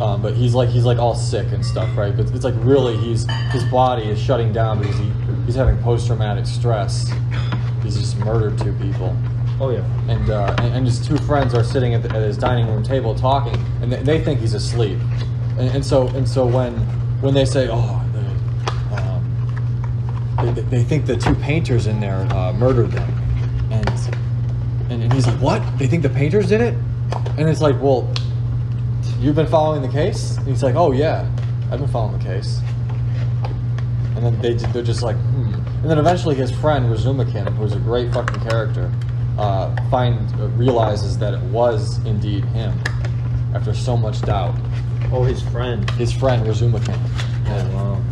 Um, 0.01 0.23
but 0.23 0.35
he's 0.35 0.57
like 0.57 0.71
he's 0.71 0.85
like 0.85 0.99
all 0.99 1.15
sick 1.15 1.47
and 1.53 1.65
stuff, 1.65 1.97
right? 1.97 2.17
But 2.17 2.33
it's 2.33 2.43
like 2.43 2.55
really 2.57 2.97
he's 2.97 3.29
his 3.53 3.63
body 3.67 4.09
is 4.09 4.19
shutting 4.21 4.53
down 4.53 4.81
because 4.81 4.99
he 4.99 5.09
he's 5.47 5.55
having 5.55 5.79
post 5.85 6.09
traumatic 6.09 6.47
stress. 6.47 7.13
He's 7.85 7.97
just 7.97 8.19
murdered 8.19 8.59
two 8.59 8.73
people 8.83 9.17
Oh 9.61 9.71
yeah. 9.71 9.85
and, 10.09 10.31
uh, 10.31 10.55
and 10.59 10.75
and 10.75 10.87
his 10.87 11.05
two 11.05 11.17
friends 11.19 11.53
are 11.53 11.65
sitting 11.65 11.95
at, 11.95 12.03
the, 12.03 12.11
at 12.11 12.23
his 12.23 12.39
dining 12.39 12.67
room 12.69 12.83
table 12.83 13.15
talking, 13.15 13.57
and 13.83 13.93
they, 13.93 14.03
they 14.03 14.25
think 14.25 14.39
he's 14.41 14.55
asleep, 14.55 14.99
and, 15.59 15.69
and 15.71 15.85
so 15.85 16.07
and 16.09 16.29
so 16.29 16.47
when 16.47 16.75
when 17.21 17.35
they 17.35 17.45
say, 17.45 17.69
oh, 17.71 18.01
the, 18.13 18.97
um, 18.97 20.55
they, 20.55 20.63
they 20.63 20.85
think 20.85 21.07
the 21.07 21.17
two 21.17 21.35
painters 21.35 21.89
in 21.89 21.99
there 21.99 22.21
uh, 22.33 22.53
murdered 22.53 22.93
them, 22.93 23.11
and, 23.73 23.89
and 24.91 25.03
and 25.03 25.13
he's 25.13 25.27
like, 25.27 25.41
what? 25.41 25.61
They 25.77 25.89
think 25.89 26.05
the 26.05 26.09
painters 26.09 26.49
did 26.49 26.61
it? 26.61 26.75
And 27.37 27.49
it's 27.49 27.61
like, 27.61 27.81
well, 27.81 28.09
you've 29.19 29.35
been 29.35 29.49
following 29.49 29.83
the 29.83 29.89
case? 29.89 30.37
And 30.37 30.47
he's 30.47 30.63
like, 30.63 30.77
oh 30.77 30.93
yeah, 30.93 31.29
I've 31.73 31.81
been 31.81 31.89
following 31.89 32.17
the 32.19 32.25
case. 32.25 32.61
And 34.15 34.25
then 34.25 34.41
they 34.41 34.55
they're 34.55 34.83
just 34.85 35.03
like, 35.03 35.17
hmm. 35.17 35.55
And 35.83 35.91
then 35.91 35.99
eventually 35.99 36.37
his 36.37 36.53
friend 36.53 36.87
Razumikin, 36.87 37.57
who's 37.57 37.73
a 37.73 37.79
great 37.79 38.13
fucking 38.13 38.41
character, 38.49 38.93
uh, 39.39 39.75
find 39.91 40.19
uh, 40.41 40.49
realizes 40.49 41.17
that 41.19 41.35
it 41.35 41.41
was 41.45 41.99
indeed 42.05 42.45
him 42.47 42.79
after 43.55 43.73
so 43.73 43.97
much 43.97 44.21
doubt. 44.23 44.55
Oh, 45.13 45.23
his 45.23 45.41
friend. 45.43 45.89
His 45.93 46.13
friend 46.13 46.47
Razumikin. 46.47 46.99
Oh 47.47 47.71
wow. 47.75 48.05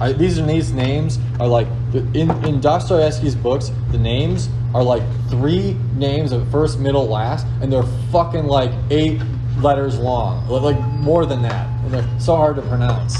I, 0.00 0.12
these 0.12 0.38
are 0.38 0.46
these 0.46 0.72
names 0.72 1.18
are 1.38 1.46
like 1.46 1.68
in 2.14 2.30
in 2.44 2.60
Dostoevsky's 2.60 3.34
books. 3.34 3.70
The 3.92 3.98
names 3.98 4.48
are 4.74 4.82
like 4.82 5.02
three 5.28 5.76
names 5.94 6.32
of 6.32 6.50
first, 6.50 6.78
middle, 6.80 7.06
last, 7.06 7.46
and 7.60 7.72
they're 7.72 7.84
fucking 8.10 8.46
like 8.46 8.72
eight 8.90 9.20
letters 9.58 9.98
long, 9.98 10.46
like, 10.48 10.62
like 10.62 10.80
more 10.80 11.26
than 11.26 11.42
that, 11.42 11.68
and 11.84 11.92
they're 11.92 12.20
so 12.20 12.36
hard 12.36 12.56
to 12.56 12.62
pronounce. 12.62 13.16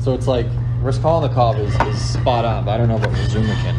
So 0.00 0.14
it's 0.14 0.26
like 0.26 0.46
Raskolnikov 0.80 1.58
is, 1.58 1.74
is 1.80 2.10
spot 2.12 2.44
on, 2.44 2.64
but 2.64 2.72
I 2.72 2.76
don't 2.78 2.88
know 2.88 2.96
about 2.96 3.10
Razumikin. 3.10 3.74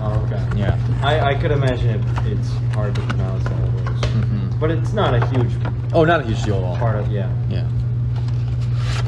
Oh 0.00 0.26
okay. 0.26 0.58
Yeah. 0.58 0.78
I, 1.04 1.30
I 1.30 1.34
could 1.34 1.50
imagine 1.50 1.90
it, 1.90 2.00
it's 2.32 2.48
hard 2.74 2.94
to 2.94 3.00
pronounce 3.02 3.44
that 3.44 3.72
words. 3.74 4.00
Mhm. 4.00 4.58
But 4.60 4.70
it's 4.70 4.92
not 4.92 5.14
a 5.14 5.24
huge 5.26 5.52
Oh, 5.92 6.04
not 6.04 6.20
a 6.20 6.24
huge 6.24 6.42
deal 6.44 6.56
at 6.56 6.62
all. 6.64 6.76
part 6.76 6.96
of 6.96 7.10
yeah 7.12 7.28
Yeah. 7.48 7.66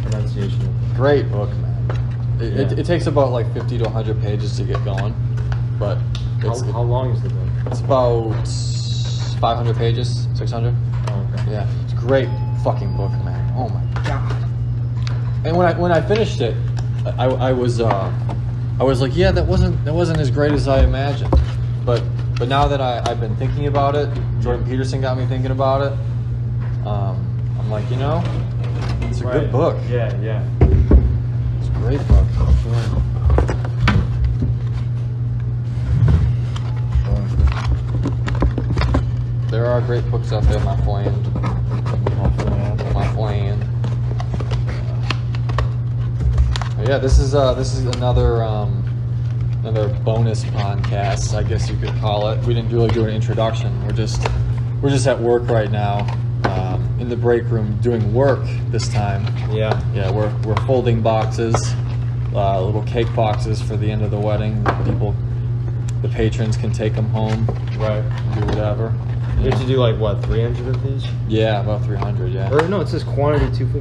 pronunciation. 0.03 0.61
Great 0.95 1.31
book, 1.31 1.51
man. 1.57 2.37
It, 2.41 2.45
it, 2.61 2.71
Yeah. 2.73 2.79
it 2.81 2.87
takes 2.87 3.07
about 3.07 3.31
like 3.33 3.53
50 3.55 3.79
to 3.79 3.85
100 3.85 4.21
pages 4.21 4.57
to 4.59 4.65
get 4.65 4.85
going, 4.85 5.15
but 5.79 5.97
How, 6.43 6.51
it's, 6.51 6.61
how 6.63 6.83
long 6.83 7.11
is 7.13 7.23
the 7.23 7.31
book? 7.31 7.49
it's 7.67 7.81
about 7.81 8.33
500 9.41 9.77
pages, 9.77 10.29
600. 10.35 10.75
Oh, 11.11 11.27
okay. 11.35 11.53
Yeah, 11.53 11.67
it's 11.85 11.93
a 11.93 11.97
great 11.97 12.29
fucking 12.63 12.95
book, 12.97 13.11
man. 13.25 13.53
Oh 13.57 13.69
my 13.69 14.03
god. 14.03 14.33
And 15.45 15.57
when 15.57 15.67
I 15.67 15.73
when 15.79 15.93
I 15.93 16.01
finished 16.01 16.41
it, 16.41 16.57
I, 17.19 17.27
I 17.27 17.53
was 17.53 17.81
uh, 17.81 18.13
I 18.81 18.85
was 18.85 19.01
like, 19.01 19.17
yeah, 19.17 19.31
that 19.33 19.47
wasn't 19.47 19.83
that 19.85 19.95
wasn't 19.95 20.19
as 20.19 20.31
great 20.31 20.53
as 20.53 20.69
I 20.69 20.81
imagined. 20.83 21.33
But 21.87 22.03
but 22.37 22.49
now 22.49 22.67
that 22.67 22.81
I, 22.81 23.01
I've 23.09 23.21
been 23.21 23.37
thinking 23.37 23.69
about 23.69 23.95
it, 23.95 24.11
Jordan 24.41 24.67
Peterson 24.67 25.01
got 25.01 25.17
me 25.17 25.25
thinking 25.27 25.53
about 25.53 25.83
it. 25.83 25.93
Um, 26.85 27.57
I'm 27.61 27.71
like, 27.71 27.89
you 27.89 27.97
know, 27.97 28.25
it's 29.03 29.21
a 29.21 29.25
good 29.25 29.53
book. 29.53 29.77
Yeah, 29.89 30.13
yeah. 30.21 30.45
It's 31.61 31.69
a 31.69 31.73
great 31.79 32.07
book. 32.09 32.27
There 39.49 39.67
are 39.67 39.81
great 39.81 40.11
books 40.11 40.33
out 40.33 40.43
there, 40.43 40.59
my 40.61 40.77
friend. 40.83 41.35
My 42.93 43.15
friend. 43.15 43.65
But 46.77 46.89
yeah, 46.89 46.99
this 46.99 47.21
is 47.21 47.37
uh, 47.37 47.55
this 47.55 47.75
is 47.75 47.87
another 47.87 48.43
um, 48.43 48.86
another 49.67 49.89
bonus 50.05 50.45
podcast, 50.45 51.35
I 51.35 51.43
guess 51.43 51.69
you 51.69 51.77
could 51.77 51.95
call 51.97 52.29
it. 52.29 52.39
We 52.47 52.55
didn't 52.55 52.71
really 52.71 52.89
do 52.91 53.05
an 53.05 53.11
introduction. 53.11 53.85
We're 53.85 53.93
just 53.93 54.25
we're 54.81 54.91
just 54.91 55.09
at 55.09 55.19
work 55.19 55.49
right 55.49 55.71
now, 55.71 56.07
um, 56.45 56.97
in 57.01 57.09
the 57.09 57.17
break 57.17 57.45
room 57.51 57.77
doing 57.81 58.15
work 58.15 58.47
this 58.69 58.89
time. 58.89 59.25
Yeah. 59.53 59.83
Yeah, 59.93 60.11
we're, 60.13 60.33
we're 60.45 60.55
folding 60.67 61.03
boxes, 61.03 61.57
uh, 62.35 62.63
little 62.65 62.85
cake 62.85 63.13
boxes 63.17 63.61
for 63.61 63.77
the 63.77 63.91
end 63.91 64.03
of 64.03 64.11
the 64.13 64.21
wedding. 64.21 64.63
that 64.65 64.85
People 64.85 65.15
the 66.03 66.09
patrons 66.11 66.57
can 66.57 66.71
take 66.73 66.95
them 66.95 67.09
home, 67.09 67.47
Right. 67.79 68.05
do 68.35 68.47
whatever. 68.47 68.95
You 69.41 69.51
have 69.51 69.61
to 69.61 69.67
do 69.67 69.79
like 69.79 69.99
what, 69.99 70.23
300 70.25 70.77
of 70.77 70.83
these? 70.85 71.05
Yeah, 71.27 71.61
about 71.61 71.83
300. 71.85 72.33
Yeah. 72.33 72.53
Or 72.53 72.69
no, 72.69 72.81
it 72.83 72.89
says 72.89 73.03
quantity 73.03 73.47
250. 73.57 73.81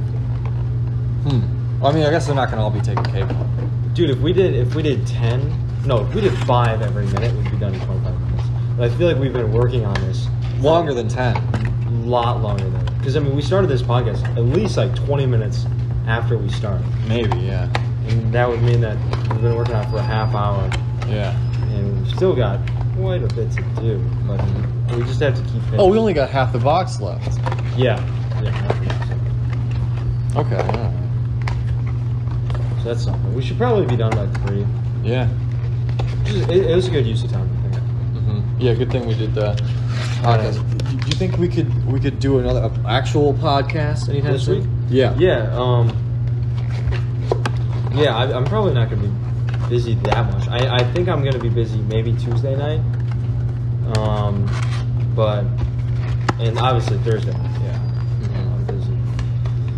Hmm. 1.28 1.84
I 1.84 1.92
mean, 1.92 2.04
I 2.04 2.10
guess 2.10 2.26
they're 2.26 2.34
not 2.34 2.50
gonna 2.50 2.62
all 2.64 2.70
be 2.70 2.80
taken 2.80 3.04
cake. 3.04 3.28
Dude, 3.92 4.10
if 4.10 4.18
we 4.18 4.32
did 4.32 4.54
if 4.54 4.74
we 4.74 4.82
did 4.82 5.06
10, 5.06 5.65
no, 5.86 6.04
if 6.06 6.14
we 6.14 6.20
did 6.20 6.36
five 6.46 6.82
every 6.82 7.06
minute, 7.06 7.32
we'd 7.34 7.50
be 7.50 7.56
done 7.58 7.74
in 7.74 7.80
25 7.80 8.20
minutes. 8.20 8.48
But 8.76 8.90
I 8.90 8.94
feel 8.96 9.08
like 9.08 9.16
we've 9.18 9.32
been 9.32 9.52
working 9.52 9.84
on 9.84 9.94
this 10.02 10.26
Longer 10.60 10.92
than 10.94 11.08
10. 11.08 11.36
a 11.36 11.90
lot 12.06 12.40
longer 12.42 12.68
than 12.68 12.84
because 12.98 13.16
I 13.16 13.20
mean 13.20 13.36
we 13.36 13.42
started 13.42 13.68
this 13.68 13.82
podcast 13.82 14.24
at 14.36 14.42
least 14.42 14.76
like 14.76 14.94
20 14.96 15.26
minutes 15.26 15.64
after 16.06 16.36
we 16.38 16.48
started, 16.50 16.84
Maybe. 17.08 17.38
Yeah. 17.38 17.68
and 18.08 18.32
that 18.32 18.48
would 18.48 18.62
mean 18.62 18.80
that 18.80 18.96
we've 19.30 19.42
been 19.42 19.54
working 19.54 19.74
on 19.74 19.84
it 19.84 19.90
for 19.90 19.98
a 19.98 20.02
half 20.02 20.34
hour, 20.34 20.68
Yeah. 21.08 21.36
and 21.74 21.98
we've 22.00 22.14
still 22.14 22.34
got 22.34 22.58
quite 22.96 23.22
a 23.22 23.28
bit 23.34 23.50
to 23.52 23.62
do. 23.80 23.98
But 24.26 24.40
we 24.96 25.02
just 25.04 25.20
have 25.20 25.34
to 25.36 25.42
keep. 25.52 25.62
Oh, 25.78 25.88
we 25.88 25.98
only 25.98 26.14
got 26.14 26.30
half 26.30 26.52
the 26.52 26.58
box 26.58 27.00
left. 27.00 27.38
Yeah. 27.76 28.00
Yeah. 28.42 28.72
Okay. 30.36 30.56
all 30.56 30.66
right. 30.66 30.92
So 32.82 32.84
that's 32.88 33.04
something. 33.04 33.34
We 33.34 33.42
should 33.42 33.58
probably 33.58 33.86
be 33.86 33.96
done 33.96 34.10
by 34.12 34.26
three. 34.46 34.66
Yeah. 35.02 35.28
It, 36.28 36.70
it 36.70 36.74
was 36.74 36.88
a 36.88 36.90
good 36.90 37.06
use 37.06 37.22
of 37.24 37.30
time. 37.32 37.48
I 37.66 37.68
think. 37.70 37.82
hmm 37.82 38.40
Yeah. 38.60 38.74
Good 38.74 38.90
thing 38.90 39.06
we 39.06 39.14
did 39.14 39.34
the 39.34 39.52
podcast. 40.22 40.60
Do 41.02 41.06
you 41.08 41.14
think 41.16 41.38
we 41.38 41.48
could 41.48 41.70
we 41.90 42.00
could 42.00 42.18
do 42.18 42.38
another 42.38 42.62
uh, 42.64 42.88
actual 42.88 43.32
podcast 43.34 44.08
anytime 44.08 44.32
This 44.32 44.44
soon? 44.44 44.60
week? 44.60 44.68
Yeah. 44.88 45.14
Yeah. 45.18 45.50
Um. 45.56 45.88
Yeah, 47.94 48.14
I, 48.16 48.36
I'm 48.36 48.44
probably 48.44 48.74
not 48.74 48.90
gonna 48.90 49.02
be 49.08 49.68
busy 49.68 49.94
that 49.94 50.30
much. 50.32 50.48
I, 50.48 50.76
I 50.76 50.84
think 50.92 51.08
I'm 51.08 51.24
gonna 51.24 51.38
be 51.38 51.48
busy 51.48 51.78
maybe 51.82 52.12
Tuesday 52.12 52.54
night. 52.56 52.80
Um, 53.96 54.46
but 55.14 55.44
and 56.40 56.58
obviously 56.58 56.98
Thursday. 56.98 57.32
Yeah, 57.32 57.78
I'm 58.34 58.64
busy. 58.66 58.92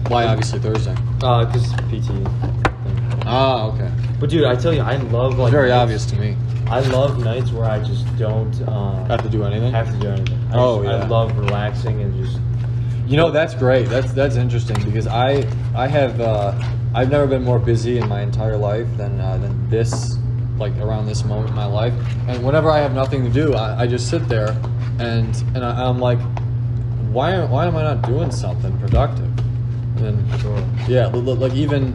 Why? 0.08 0.24
Obviously 0.24 0.58
Thursday. 0.58 0.96
Uh, 1.22 1.44
cause 1.46 1.72
PT. 1.90 2.10
Ah. 3.26 3.66
Okay. 3.66 3.90
But 4.20 4.30
dude, 4.30 4.44
I 4.44 4.56
tell 4.56 4.72
you, 4.72 4.80
I 4.80 4.96
love 4.96 5.38
like 5.38 5.52
Very 5.52 5.68
nights- 5.68 5.82
obvious 5.82 6.06
to 6.06 6.16
me. 6.16 6.36
I 6.66 6.80
love 6.80 7.22
nights 7.24 7.50
where 7.52 7.64
I 7.64 7.78
just 7.78 8.04
don't 8.18 8.54
uh, 8.68 9.04
Have 9.06 9.22
to 9.22 9.28
do 9.30 9.44
anything. 9.44 9.72
have 9.72 9.90
to 9.92 9.98
do 9.98 10.08
anything. 10.08 10.38
I 10.52 10.56
Oh, 10.58 10.82
just- 10.82 11.04
I 11.04 11.06
love 11.06 11.38
relaxing 11.38 12.02
and 12.02 12.24
just 12.24 12.38
You 13.06 13.16
know 13.16 13.30
that's 13.30 13.54
great. 13.54 13.88
That's 13.88 14.12
that's 14.12 14.36
interesting 14.36 14.76
because 14.84 15.06
I 15.06 15.46
I 15.74 15.86
have 15.88 16.20
uh, 16.20 16.52
I've 16.94 17.10
never 17.10 17.26
been 17.26 17.42
more 17.42 17.58
busy 17.58 17.96
in 17.98 18.06
my 18.08 18.20
entire 18.20 18.56
life 18.58 18.86
than 18.98 19.18
uh, 19.20 19.38
than 19.38 19.54
this 19.70 20.18
like 20.58 20.76
around 20.78 21.06
this 21.06 21.24
moment 21.24 21.48
in 21.50 21.54
my 21.54 21.64
life. 21.66 21.94
And 22.26 22.44
whenever 22.44 22.68
I 22.70 22.78
have 22.80 22.92
nothing 22.92 23.22
to 23.24 23.30
do, 23.30 23.54
I, 23.54 23.82
I 23.82 23.86
just 23.86 24.08
sit 24.10 24.28
there 24.28 24.50
and 24.98 25.34
and 25.54 25.64
I, 25.64 25.88
I'm 25.88 25.98
like, 26.00 26.18
why 27.12 27.42
why 27.46 27.64
am 27.66 27.76
I 27.76 27.82
not 27.82 28.02
doing 28.02 28.30
something 28.30 28.76
productive? 28.78 29.30
And 30.02 30.18
Sure. 30.40 30.62
yeah, 30.86 31.06
li- 31.08 31.20
li- 31.20 31.34
like 31.34 31.54
even 31.54 31.94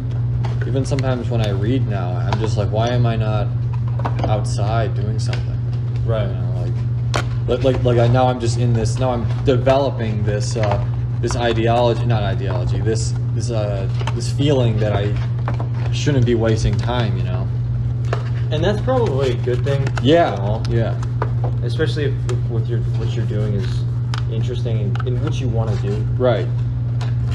even 0.67 0.85
sometimes 0.85 1.29
when 1.29 1.41
I 1.45 1.49
read 1.51 1.87
now, 1.87 2.11
I'm 2.11 2.39
just 2.39 2.57
like, 2.57 2.69
why 2.69 2.89
am 2.89 3.05
I 3.05 3.15
not 3.15 3.47
outside 4.23 4.95
doing 4.95 5.19
something? 5.19 5.59
right. 6.05 6.27
You 6.27 6.33
know, 6.33 6.53
like, 7.47 7.63
like, 7.63 7.83
like, 7.83 7.97
I 7.97 8.07
now 8.07 8.27
I'm 8.27 8.39
just 8.39 8.57
in 8.57 8.73
this. 8.73 8.97
Now 8.99 9.11
I'm 9.11 9.45
developing 9.45 10.23
this, 10.23 10.55
uh, 10.55 10.85
this 11.19 11.35
ideology, 11.35 12.05
not 12.05 12.23
ideology. 12.23 12.79
This, 12.79 13.13
this, 13.33 13.51
uh, 13.51 13.89
this 14.15 14.31
feeling 14.31 14.77
that 14.79 14.93
I 14.93 15.13
shouldn't 15.91 16.25
be 16.25 16.35
wasting 16.35 16.77
time. 16.77 17.17
You 17.17 17.23
know? 17.23 17.47
And 18.51 18.63
that's 18.63 18.81
probably 18.81 19.31
a 19.31 19.35
good 19.35 19.63
thing. 19.63 19.87
Yeah, 20.01 20.61
yeah, 20.69 20.99
especially 21.63 22.05
if, 22.05 22.31
if 22.31 22.37
what 22.49 22.65
you're 22.67 22.81
what 22.99 23.09
you're 23.15 23.25
doing 23.25 23.55
is 23.55 23.83
interesting 24.31 24.79
and, 24.79 25.07
and 25.07 25.23
what 25.23 25.39
you 25.39 25.47
want 25.47 25.75
to 25.75 25.81
do. 25.81 25.95
right. 26.17 26.47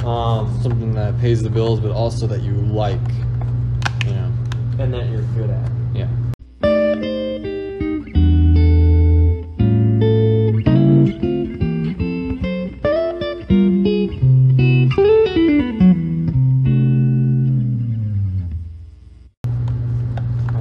Um, 0.09 0.59
Something 0.63 0.95
that 0.95 1.21
pays 1.21 1.43
the 1.43 1.51
bills, 1.51 1.81
but 1.81 1.91
also 1.91 2.27
that 2.29 2.41
you 2.41 2.55
like. 2.55 2.99
You 4.07 4.15
know? 4.15 4.33
and 4.79 4.95
that 4.95 5.07
you're 5.11 5.21
good 5.37 5.51
at. 5.51 5.71
Yeah. 5.93 6.09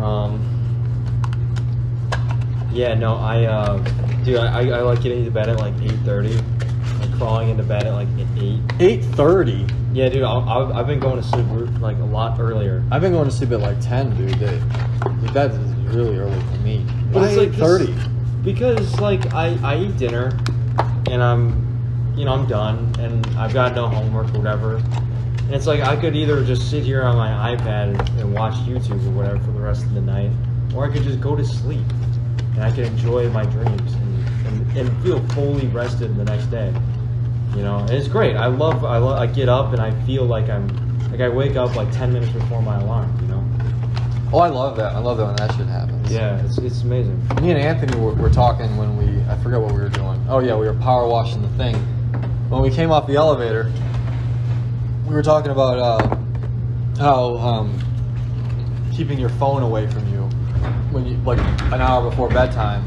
Um, 0.02 0.42
yeah, 2.74 2.96
no, 2.96 3.16
I, 3.16 3.46
uh, 3.46 3.78
dude, 4.26 4.36
I, 4.38 4.70
I, 4.70 4.82
like 4.82 5.02
getting 5.02 5.24
to 5.24 5.32
bed 5.32 5.48
at 5.48 5.58
like 5.60 5.74
eight 5.82 5.92
thirty, 6.04 6.34
like 6.34 6.57
crawling 7.18 7.50
into 7.50 7.64
bed 7.64 7.86
at 7.86 7.94
like 7.94 8.08
eight. 8.38 8.62
Eight 8.80 9.04
thirty. 9.04 9.66
Yeah, 9.94 10.10
dude, 10.10 10.24
I'll, 10.24 10.48
I've, 10.48 10.72
I've 10.76 10.88
been 10.88 11.00
going 11.00 11.22
to 11.22 11.28
sleep 11.28 11.46
like 11.82 11.98
a 11.98 12.06
lot 12.06 12.40
earlier. 12.40 12.84
I've 12.92 13.02
been 13.02 13.14
going 13.14 13.30
to 13.30 13.36
sleep 13.36 13.52
at 13.52 13.60
like 13.60 13.80
ten, 13.82 14.16
dude. 14.16 14.40
That, 14.40 15.34
that 15.34 15.52
is 15.52 15.74
really 15.96 16.18
early 16.18 16.40
for 16.40 16.58
me. 16.58 16.86
But 17.12 17.22
Why 17.22 17.28
it's 17.28 17.38
like 17.38 17.54
thirty. 17.54 17.96
because 18.44 19.00
like 19.00 19.34
I, 19.34 19.58
I 19.64 19.78
eat 19.80 19.98
dinner 19.98 20.38
and 21.10 21.24
I'm 21.24 22.14
you 22.16 22.26
know 22.26 22.34
I'm 22.34 22.48
done 22.48 22.94
and 23.00 23.26
I've 23.38 23.54
got 23.54 23.76
no 23.76 23.88
homework 23.88 24.34
or 24.34 24.40
whatever 24.40 24.76
and 24.78 25.54
it's 25.54 25.68
like 25.68 25.82
I 25.82 25.96
could 25.96 26.16
either 26.16 26.44
just 26.44 26.70
sit 26.70 26.84
here 26.84 27.04
on 27.04 27.16
my 27.16 27.56
iPad 27.56 27.98
and, 27.98 28.20
and 28.20 28.34
watch 28.34 28.54
YouTube 28.66 29.06
or 29.08 29.12
whatever 29.12 29.40
for 29.40 29.52
the 29.52 29.60
rest 29.62 29.84
of 29.84 29.94
the 29.94 30.02
night 30.02 30.32
or 30.76 30.90
I 30.90 30.92
could 30.92 31.04
just 31.04 31.22
go 31.22 31.36
to 31.36 31.46
sleep 31.46 31.86
and 32.56 32.64
I 32.64 32.72
could 32.72 32.86
enjoy 32.86 33.30
my 33.30 33.46
dreams 33.46 33.94
and, 33.94 34.48
and, 34.48 34.78
and 34.78 35.04
feel 35.04 35.26
fully 35.30 35.68
rested 35.68 36.16
the 36.18 36.26
next 36.26 36.48
day 36.48 36.74
you 37.58 37.64
know 37.64 37.78
and 37.80 37.90
it's 37.90 38.08
great 38.08 38.36
I 38.38 38.46
love 38.48 38.86
I 38.86 38.98
love 38.98 39.18
I 39.20 39.26
get 39.26 39.50
up 39.50 39.74
and 39.74 39.82
I 39.82 39.92
feel 40.06 40.24
like 40.26 40.50
I'm 40.50 40.68
like 41.12 41.22
I 41.22 41.30
wake 41.30 41.56
up 41.56 41.76
like 41.76 41.92
10 41.92 42.14
minutes 42.14 42.32
before 42.32 42.62
my 42.62 42.80
alarm 42.80 43.18
you 43.22 43.28
know 43.28 43.44
Oh, 44.34 44.40
I 44.40 44.50
love 44.50 44.76
that. 44.76 44.94
I 44.94 45.00
love 45.00 45.16
that 45.20 45.26
when 45.26 45.36
that 45.38 45.56
shit 45.56 45.68
happens. 45.68 46.12
yeah 46.12 46.44
it's, 46.44 46.58
it's 46.58 46.82
amazing 46.82 47.18
Me 47.42 47.50
and 47.52 47.58
Anthony 47.60 47.98
were, 47.98 48.14
were 48.14 48.30
talking 48.30 48.76
when 48.76 48.98
we, 48.98 49.24
I 49.32 49.38
forget 49.38 49.60
what 49.62 49.72
we 49.72 49.80
were 49.80 49.88
doing. 49.88 50.22
Oh, 50.28 50.40
yeah, 50.40 50.54
we 50.58 50.66
were 50.68 50.74
power 50.74 51.08
washing 51.08 51.42
the 51.42 51.48
thing. 51.58 51.76
When 52.50 52.62
we 52.62 52.70
came 52.70 52.92
off 52.92 53.08
the 53.08 53.16
elevator, 53.16 53.72
we 55.06 55.16
were 55.16 55.24
talking 55.24 55.52
about 55.52 55.80
uh, 55.80 56.18
how 57.00 57.38
um, 57.38 57.80
keeping 58.94 59.18
your 59.18 59.30
phone 59.30 59.64
away 59.64 59.88
from 59.88 60.06
you 60.14 60.24
when 60.92 61.06
you, 61.06 61.16
like 61.20 61.40
an 61.72 61.80
hour 61.80 62.10
before 62.10 62.28
bedtime 62.28 62.84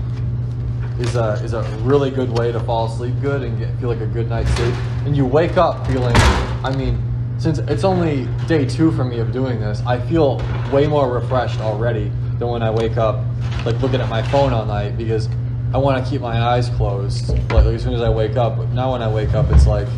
is 1.00 1.16
a, 1.16 1.32
is 1.44 1.54
a 1.54 1.62
really 1.80 2.10
good 2.10 2.30
way 2.38 2.52
to 2.52 2.60
fall 2.60 2.86
asleep 2.86 3.14
good 3.20 3.42
and 3.42 3.58
get, 3.58 3.74
feel 3.80 3.88
like 3.88 4.00
a 4.00 4.06
good 4.06 4.28
night's 4.28 4.50
sleep. 4.52 4.74
And 5.06 5.16
you 5.16 5.24
wake 5.24 5.56
up 5.56 5.86
feeling, 5.86 6.14
I 6.62 6.74
mean, 6.76 7.02
since 7.38 7.58
it's 7.58 7.84
only 7.84 8.26
day 8.46 8.66
two 8.66 8.92
for 8.92 9.04
me 9.04 9.18
of 9.18 9.32
doing 9.32 9.60
this, 9.60 9.80
I 9.86 9.98
feel 9.98 10.42
way 10.70 10.86
more 10.86 11.10
refreshed 11.10 11.60
already 11.60 12.12
than 12.38 12.48
when 12.48 12.62
I 12.62 12.70
wake 12.70 12.98
up, 12.98 13.24
like 13.64 13.80
looking 13.80 14.00
at 14.00 14.08
my 14.10 14.22
phone 14.24 14.52
all 14.52 14.66
night 14.66 14.98
because 14.98 15.28
I 15.72 15.78
want 15.78 16.04
to 16.04 16.10
keep 16.10 16.20
my 16.20 16.38
eyes 16.42 16.68
closed, 16.70 17.30
like 17.50 17.64
as 17.64 17.82
soon 17.82 17.94
as 17.94 18.02
I 18.02 18.10
wake 18.10 18.36
up. 18.36 18.58
But 18.58 18.68
now 18.70 18.92
when 18.92 19.00
I 19.02 19.08
wake 19.08 19.32
up, 19.32 19.50
it's 19.50 19.66
like 19.66 19.88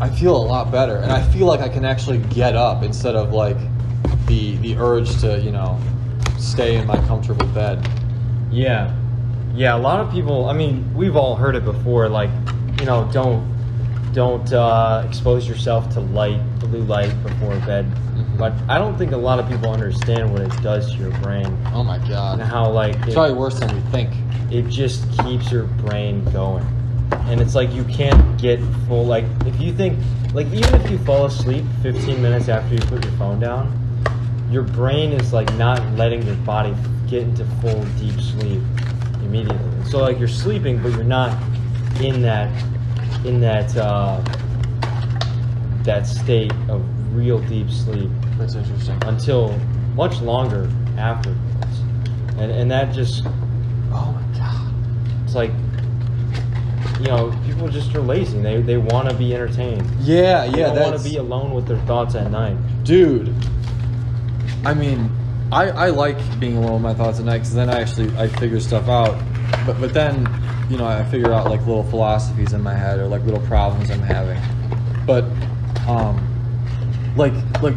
I 0.00 0.10
feel 0.10 0.36
a 0.36 0.44
lot 0.44 0.72
better, 0.72 0.96
and 0.96 1.12
I 1.12 1.22
feel 1.30 1.46
like 1.46 1.60
I 1.60 1.68
can 1.68 1.84
actually 1.84 2.18
get 2.18 2.56
up 2.56 2.82
instead 2.82 3.14
of 3.14 3.32
like 3.32 3.56
the 4.26 4.56
the 4.56 4.76
urge 4.76 5.20
to 5.20 5.38
you 5.40 5.52
know 5.52 5.78
stay 6.38 6.76
in 6.76 6.86
my 6.86 6.96
comfortable 7.06 7.46
bed. 7.48 7.86
Yeah. 8.50 8.92
Yeah, 9.54 9.76
a 9.76 9.78
lot 9.78 10.00
of 10.00 10.10
people, 10.10 10.46
I 10.48 10.52
mean, 10.52 10.92
we've 10.94 11.16
all 11.16 11.36
heard 11.36 11.54
it 11.54 11.64
before 11.64 12.08
like, 12.08 12.30
you 12.80 12.86
know, 12.86 13.08
don't 13.12 13.52
don't 14.12 14.52
uh, 14.52 15.04
expose 15.08 15.48
yourself 15.48 15.92
to 15.94 15.98
light, 16.00 16.40
blue 16.60 16.82
light 16.84 17.10
before 17.24 17.56
bed. 17.66 17.84
Mhm. 18.14 18.38
But 18.38 18.52
I 18.68 18.78
don't 18.78 18.96
think 18.96 19.10
a 19.10 19.16
lot 19.16 19.40
of 19.40 19.48
people 19.48 19.70
understand 19.70 20.32
what 20.32 20.40
it 20.42 20.52
does 20.62 20.92
to 20.92 20.98
your 20.98 21.10
brain 21.18 21.46
Oh 21.72 21.82
my 21.82 21.98
god! 21.98 22.38
and 22.38 22.48
how 22.48 22.70
like 22.70 22.94
it's 22.98 23.08
it, 23.08 23.14
probably 23.14 23.34
worse 23.34 23.58
than 23.58 23.74
you 23.74 23.82
think. 23.90 24.10
it 24.52 24.68
just 24.68 25.04
keeps 25.22 25.50
your 25.50 25.64
brain 25.82 26.24
going. 26.32 26.64
And 27.28 27.40
it's 27.40 27.54
like 27.56 27.72
you 27.72 27.84
can't 27.84 28.40
get 28.40 28.60
full 28.88 29.04
like 29.04 29.24
if 29.46 29.60
you 29.60 29.72
think 29.72 29.98
like 30.32 30.46
even 30.48 30.74
if 30.80 30.90
you 30.90 30.98
fall 30.98 31.26
asleep 31.26 31.64
15 31.82 32.20
minutes 32.22 32.48
after 32.48 32.74
you 32.74 32.80
put 32.82 33.04
your 33.04 33.12
phone 33.14 33.40
down, 33.40 33.72
your 34.50 34.62
brain 34.62 35.12
is 35.12 35.32
like 35.32 35.52
not 35.54 35.80
letting 35.96 36.22
your 36.22 36.36
body 36.36 36.74
get 37.08 37.22
into 37.22 37.44
full 37.60 37.82
deep 37.98 38.20
sleep 38.20 38.60
immediately. 39.24 39.84
So 39.90 39.98
like 39.98 40.18
you're 40.18 40.28
sleeping 40.28 40.82
but 40.82 40.92
you're 40.92 41.04
not 41.04 41.36
in 42.00 42.22
that 42.22 42.48
in 43.24 43.40
that 43.40 43.74
uh, 43.76 44.20
that 45.82 46.06
state 46.06 46.52
of 46.68 46.82
real 47.14 47.38
deep 47.40 47.70
sleep 47.70 48.10
That's 48.38 48.54
interesting. 48.54 49.02
until 49.04 49.56
much 49.94 50.20
longer 50.20 50.70
afterwards. 50.98 51.40
And 52.38 52.50
and 52.50 52.70
that 52.70 52.92
just 52.94 53.24
Oh 53.92 54.12
my 54.12 54.38
god. 54.38 54.72
it's 55.24 55.34
like 55.34 55.52
you 57.00 57.06
know 57.06 57.36
people 57.46 57.68
just 57.68 57.94
are 57.94 58.00
lazy 58.00 58.40
they 58.40 58.60
they 58.62 58.76
want 58.76 59.08
to 59.10 59.14
be 59.16 59.34
entertained 59.34 59.84
Yeah, 60.00 60.44
yeah, 60.44 60.72
don't 60.72 60.90
want 60.90 61.02
to 61.02 61.08
be 61.08 61.16
alone 61.16 61.52
with 61.52 61.66
their 61.66 61.78
thoughts 61.86 62.14
at 62.14 62.30
night 62.30 62.56
dude. 62.84 63.32
I 64.64 64.72
mean, 64.74 65.10
I, 65.52 65.70
I 65.70 65.90
like 65.90 66.18
being 66.40 66.56
alone 66.56 66.74
with 66.74 66.82
my 66.82 66.94
thoughts 66.94 67.18
at 67.18 67.24
night 67.24 67.38
because 67.38 67.54
then 67.54 67.70
I 67.70 67.80
actually 67.80 68.16
I 68.16 68.28
figure 68.28 68.60
stuff 68.60 68.88
out. 68.88 69.18
But 69.66 69.80
but 69.80 69.94
then 69.94 70.28
you 70.70 70.76
know 70.76 70.86
I 70.86 71.04
figure 71.04 71.32
out 71.32 71.50
like 71.50 71.60
little 71.60 71.84
philosophies 71.84 72.52
in 72.52 72.62
my 72.62 72.74
head 72.74 72.98
or 72.98 73.06
like 73.06 73.22
little 73.22 73.44
problems 73.46 73.90
I'm 73.90 74.00
having. 74.00 74.40
But 75.06 75.24
um, 75.88 76.16
like 77.16 77.32
like 77.62 77.74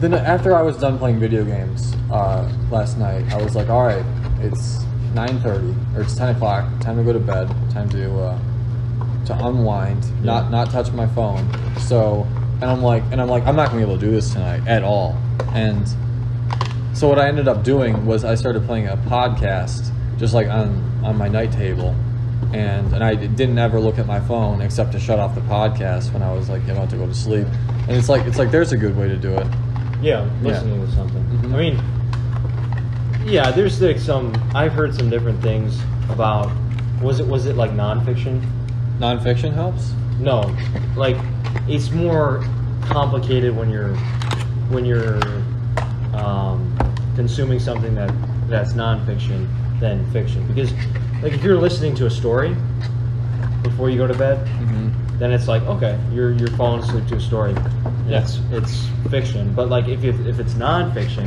then 0.00 0.14
after 0.14 0.54
I 0.54 0.62
was 0.62 0.76
done 0.78 0.98
playing 0.98 1.18
video 1.18 1.44
games 1.44 1.94
uh, 2.10 2.48
last 2.70 2.98
night, 2.98 3.32
I 3.32 3.42
was 3.42 3.56
like, 3.56 3.68
all 3.68 3.84
right, 3.84 4.04
it's 4.40 4.84
9:30 5.14 5.96
or 5.96 6.02
it's 6.02 6.14
10 6.14 6.36
o'clock. 6.36 6.68
Time 6.80 6.96
to 6.96 7.02
go 7.02 7.12
to 7.12 7.18
bed. 7.18 7.48
Time 7.70 7.88
to 7.90 8.20
uh, 8.20 8.38
to 9.26 9.46
unwind, 9.46 10.24
not 10.24 10.50
not 10.50 10.70
touch 10.70 10.92
my 10.92 11.06
phone. 11.08 11.48
So, 11.80 12.26
and 12.60 12.64
I'm 12.64 12.82
like, 12.82 13.02
and 13.10 13.20
I'm 13.20 13.28
like, 13.28 13.44
I'm 13.46 13.56
not 13.56 13.68
gonna 13.68 13.78
be 13.78 13.82
able 13.82 13.98
to 13.98 14.06
do 14.06 14.10
this 14.10 14.32
tonight 14.32 14.66
at 14.68 14.84
all. 14.84 15.16
And 15.52 15.86
so 16.98 17.06
what 17.08 17.20
I 17.20 17.28
ended 17.28 17.46
up 17.46 17.62
doing 17.62 18.06
was 18.06 18.24
I 18.24 18.34
started 18.34 18.64
playing 18.66 18.88
a 18.88 18.96
podcast 18.96 19.92
just 20.18 20.34
like 20.34 20.48
on 20.48 20.82
on 21.04 21.16
my 21.16 21.28
night 21.28 21.52
table, 21.52 21.94
and 22.52 22.92
and 22.92 23.04
I 23.04 23.14
didn't 23.14 23.56
ever 23.56 23.78
look 23.78 23.98
at 24.00 24.06
my 24.06 24.18
phone 24.18 24.60
except 24.60 24.90
to 24.92 24.98
shut 25.00 25.20
off 25.20 25.36
the 25.36 25.40
podcast 25.42 26.12
when 26.12 26.24
I 26.24 26.32
was 26.32 26.48
like 26.48 26.66
about 26.66 26.90
to 26.90 26.96
go 26.96 27.06
to 27.06 27.14
sleep. 27.14 27.46
And 27.86 27.92
it's 27.96 28.08
like 28.08 28.26
it's 28.26 28.36
like 28.36 28.50
there's 28.50 28.72
a 28.72 28.76
good 28.76 28.96
way 28.96 29.06
to 29.06 29.16
do 29.16 29.32
it. 29.32 29.46
Yeah, 30.02 30.28
listening 30.42 30.84
to 30.84 30.92
something. 30.92 31.22
Mhm. 31.24 31.54
I 31.54 31.58
mean, 31.58 33.30
yeah, 33.32 33.52
there's 33.52 33.80
like 33.80 34.00
some. 34.00 34.34
I've 34.52 34.72
heard 34.72 34.92
some 34.92 35.08
different 35.08 35.40
things 35.40 35.80
about. 36.10 36.50
Was 37.00 37.20
it 37.20 37.26
was 37.28 37.46
it 37.46 37.54
like 37.54 37.70
nonfiction? 37.70 38.44
Nonfiction 38.98 39.54
helps. 39.54 39.92
No, 40.18 40.52
like 40.96 41.16
it's 41.68 41.92
more 41.92 42.44
complicated 42.86 43.56
when 43.56 43.70
you're 43.70 43.94
when 44.70 44.84
you're 44.84 45.20
um, 46.12 46.74
consuming 47.18 47.58
something 47.58 47.96
that 47.96 48.10
that's 48.48 48.74
nonfiction 48.74 49.48
than 49.80 50.08
fiction 50.12 50.46
because 50.46 50.72
like 51.20 51.32
if 51.32 51.42
you're 51.42 51.56
listening 51.60 51.92
to 51.96 52.06
a 52.06 52.10
story 52.10 52.54
before 53.64 53.90
you 53.90 53.96
go 53.98 54.06
to 54.06 54.14
bed 54.16 54.38
Mm-hmm. 54.46 55.18
then 55.18 55.32
it's 55.32 55.48
like 55.48 55.62
okay 55.64 55.98
you're 56.12 56.30
you're 56.32 56.54
falling 56.56 56.80
asleep 56.80 57.06
to 57.08 57.16
a 57.16 57.20
story 57.20 57.52
Yeah. 58.06 58.22
it's 58.22 58.38
it's 58.52 58.86
fiction 59.10 59.52
but 59.52 59.68
like 59.68 59.88
if, 59.88 60.04
if, 60.04 60.14
if 60.26 60.38
it's 60.38 60.54
nonfiction 60.54 61.26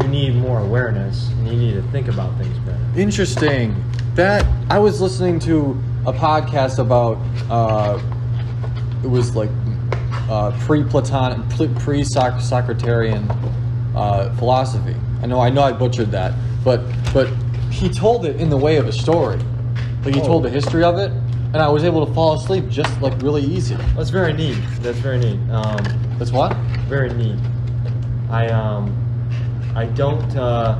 you 0.00 0.08
need 0.08 0.36
more 0.36 0.60
awareness 0.60 1.28
and 1.32 1.48
you 1.48 1.54
need 1.56 1.74
to 1.74 1.82
think 1.92 2.08
about 2.08 2.36
things 2.38 2.56
better 2.60 2.78
Interesting. 2.96 3.74
That 4.14 4.44
I 4.70 4.78
was 4.78 5.00
listening 5.00 5.38
to 5.40 5.78
a 6.06 6.12
podcast 6.12 6.78
about. 6.80 7.18
Uh, 7.48 8.00
it 9.04 9.06
was 9.08 9.36
like 9.36 9.50
uh, 10.28 10.50
pre-Platonic, 10.66 11.38
pre-Socraterian 11.78 13.24
uh, 13.94 14.34
philosophy. 14.36 14.96
I 15.22 15.26
know, 15.26 15.40
I 15.40 15.50
know, 15.50 15.62
I 15.62 15.72
butchered 15.72 16.10
that, 16.12 16.32
but 16.64 16.80
but 17.12 17.28
he 17.70 17.88
told 17.88 18.24
it 18.24 18.36
in 18.40 18.48
the 18.50 18.56
way 18.56 18.76
of 18.76 18.86
a 18.88 18.92
story. 18.92 19.38
Like 20.04 20.14
he 20.14 20.20
Oh. 20.20 20.26
told 20.26 20.42
the 20.44 20.50
history 20.50 20.82
of 20.82 20.98
it, 20.98 21.10
and 21.52 21.56
I 21.58 21.68
was 21.68 21.84
able 21.84 22.06
to 22.06 22.12
fall 22.14 22.32
asleep 22.34 22.68
just 22.68 23.00
like 23.02 23.20
really 23.22 23.42
easy. 23.42 23.76
that's 23.96 24.10
very 24.10 24.32
neat 24.32 24.56
that's 24.82 24.98
very 24.98 25.18
neat 25.18 25.38
um, 25.50 25.78
That's 26.18 26.32
what? 26.32 26.56
very 26.88 27.12
neat. 27.14 27.38
I 28.30 28.46
um, 28.48 28.94
I 29.74 29.84
don't 29.86 30.36
uh, 30.36 30.78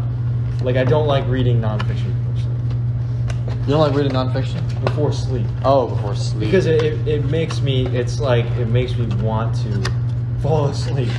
like 0.63 0.77
I 0.77 0.85
don't 0.85 1.07
like 1.07 1.27
reading 1.29 1.61
nonfiction 1.61 2.13
before 2.19 2.37
sleep. 2.37 3.61
You 3.67 3.73
don't 3.75 3.81
like 3.81 3.95
reading 3.95 4.13
nonfiction? 4.13 4.85
Before 4.85 5.13
sleep 5.13 5.47
Oh, 5.65 5.89
before 5.89 6.15
sleep. 6.17 6.41
because 6.41 6.67
it, 6.67 6.83
it, 6.83 7.07
it 7.09 7.25
makes 7.27 7.61
me 7.61 7.87
it's 7.89 8.21
like 8.21 8.47
it 8.59 8.67
makes 8.69 8.97
me 8.97 9.07
want 9.23 9.55
to 9.65 9.93
fall 10.41 10.67
asleep. 10.67 11.11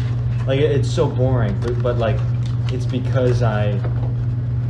Like 0.48 0.60
it, 0.60 0.72
it's 0.72 0.90
so 0.90 1.08
boring, 1.08 1.56
but, 1.62 1.82
but 1.84 1.98
like 1.98 2.18
it's 2.72 2.86
because 2.86 3.42
I 3.44 3.80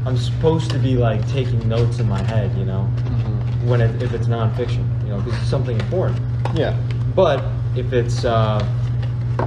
I'm 0.06 0.18
supposed 0.18 0.72
to 0.72 0.80
be 0.80 0.96
like 0.98 1.26
taking 1.30 1.68
notes 1.70 2.00
in 2.00 2.10
my 2.10 2.22
head, 2.24 2.56
you 2.58 2.66
know, 2.66 2.90
Mhm. 3.06 3.68
when 3.68 3.82
it, 3.82 4.02
if 4.02 4.14
it's 4.14 4.26
nonfiction, 4.28 4.84
you 5.04 5.10
know, 5.10 5.22
because 5.22 5.40
it's 5.40 5.50
something 5.50 5.80
important. 5.80 6.20
Yeah. 6.56 6.76
But 7.16 7.44
if 7.76 7.94
it's 7.94 8.26
uh, 8.26 8.66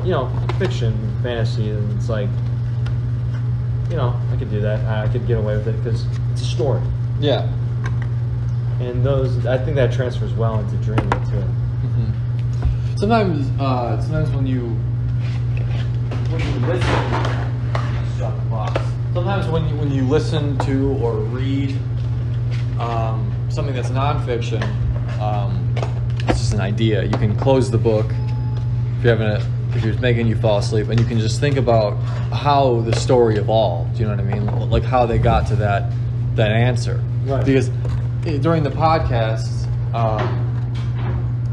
you 0.05 0.11
know 0.13 0.31
fiction, 0.59 0.95
fantasy, 1.23 1.71
then 1.73 1.91
it's 1.97 2.09
like 2.09 2.29
you 3.91 3.97
know 3.97 4.15
I 4.33 4.37
could 4.37 4.51
do 4.51 4.61
that. 4.61 4.81
I 4.87 5.09
could 5.09 5.27
get 5.27 5.39
away 5.39 5.57
with 5.57 5.67
it 5.69 5.77
because 5.83 6.07
it's 6.33 6.43
a 6.43 6.47
story, 6.47 6.81
Yeah. 7.21 7.47
and 8.81 9.05
those 9.05 9.45
I 9.47 9.59
think 9.59 9.77
that 9.77 9.93
transfers 9.93 10.33
well 10.35 10.59
into 10.61 10.77
dreaming 10.77 11.11
too. 11.31 11.45
Mhm. 11.85 12.99
Sometimes, 12.99 13.51
uh, 13.61 14.01
sometimes 14.01 14.31
when 14.31 14.47
you 14.47 14.77
when 16.31 16.41
you 16.41 16.67
listen, 16.67 17.54
box. 18.55 18.81
Sometimes 19.13 19.47
when 19.49 19.69
you 19.69 19.77
when 19.77 19.91
you 19.91 20.03
listen 20.03 20.59
to 20.61 20.97
or 21.03 21.15
read 21.15 21.77
um, 22.79 23.33
something 23.51 23.75
that's 23.75 23.91
nonfiction, 23.91 24.63
um, 25.21 25.75
it's 26.29 26.39
just 26.39 26.55
an 26.55 26.61
idea. 26.61 27.05
You 27.05 27.17
can 27.19 27.37
close 27.37 27.71
the 27.71 27.79
book 27.79 28.07
if 28.07 29.05
you're 29.05 29.17
having 29.17 29.29
a 29.29 29.77
if 29.77 29.85
it's 29.85 30.01
making 30.01 30.29
you 30.29 30.37
fall 30.37 30.59
asleep, 30.59 30.89
and 30.89 31.01
you 31.01 31.07
can 31.07 31.19
just 31.19 31.41
think 31.41 31.57
about 31.57 31.97
how 32.33 32.81
the 32.83 32.95
story 32.95 33.37
evolved. 33.37 33.99
You 33.99 34.07
know 34.07 34.17
what 34.17 34.21
I 34.21 34.35
mean? 34.35 34.71
Like 34.71 34.85
how 34.85 35.07
they 35.07 35.19
got 35.19 35.47
to 35.49 35.57
that 35.57 35.93
that 36.37 36.51
answer. 36.51 37.03
Right. 37.25 37.45
Because 37.45 37.71
eh, 38.27 38.39
during 38.39 38.63
the 38.63 38.71
podcast. 38.71 39.51
Um, 39.95 40.45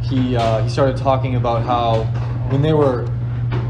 he 0.02 0.36
uh, 0.36 0.62
he 0.64 0.70
started 0.70 0.98
talking 0.98 1.36
about 1.36 1.64
how 1.64 2.04
when 2.52 2.62
they 2.62 2.74
were 2.74 3.06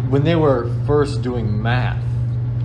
when 0.10 0.24
they 0.24 0.36
were 0.36 0.70
first 0.88 1.22
doing 1.22 1.62
math, 1.62 2.01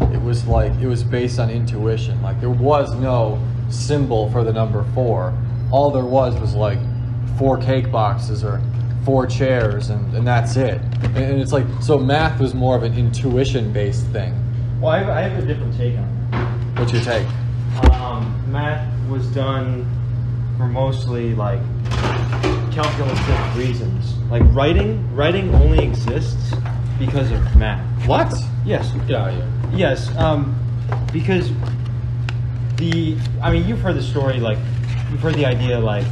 it 0.01 0.23
was 0.23 0.47
like 0.47 0.73
it 0.81 0.87
was 0.87 1.03
based 1.03 1.39
on 1.39 1.51
intuition. 1.51 2.21
Like 2.23 2.41
there 2.41 2.51
was 2.51 2.95
no 2.95 3.43
symbol 3.71 4.31
for 4.31 4.45
the 4.45 4.53
number 4.53 4.85
four. 4.95 5.35
All 5.71 5.91
there 5.91 6.05
was 6.05 6.39
was 6.41 6.55
like 6.55 6.79
four 7.39 7.59
cake 7.59 7.91
boxes 7.91 8.45
or 8.45 8.61
four 9.05 9.27
chairs, 9.27 9.91
and, 9.91 10.15
and 10.15 10.27
that's 10.27 10.57
it. 10.57 10.81
And, 11.03 11.17
and 11.17 11.41
it's 11.41 11.53
like 11.53 11.67
so 11.81 11.99
math 11.99 12.41
was 12.41 12.55
more 12.55 12.77
of 12.77 12.83
an 12.83 12.97
intuition 12.99 13.73
based 13.73 14.07
thing. 14.09 14.35
Well, 14.81 14.93
I 14.93 14.99
have, 14.99 15.09
I 15.09 15.21
have 15.23 15.43
a 15.43 15.47
different 15.47 15.77
take 15.77 15.97
on 15.97 16.05
it. 16.05 16.79
What's 16.79 16.93
your 16.93 17.03
take? 17.03 17.27
Um, 17.93 18.53
math 18.53 18.87
was 19.09 19.27
done 19.29 19.87
for 20.57 20.67
mostly 20.67 21.35
like 21.35 21.61
calculative 22.73 23.57
reasons. 23.57 24.17
Like 24.31 24.43
writing, 24.47 25.15
writing 25.15 25.55
only 25.55 25.83
exists 25.83 26.53
because 26.99 27.31
of 27.31 27.57
math. 27.57 28.07
What? 28.07 28.33
Yes. 28.65 28.93
Yeah, 29.07 29.31
yeah. 29.31 29.71
Yes. 29.73 30.17
Um, 30.17 30.55
because 31.13 31.51
the, 32.77 33.17
I 33.43 33.51
mean, 33.51 33.67
you've 33.67 33.81
heard 33.81 33.97
the 33.97 34.03
story. 34.03 34.39
Like, 34.39 34.59
you've 35.11 35.21
heard 35.21 35.35
the 35.35 35.47
idea. 35.47 35.79
Like, 35.79 36.07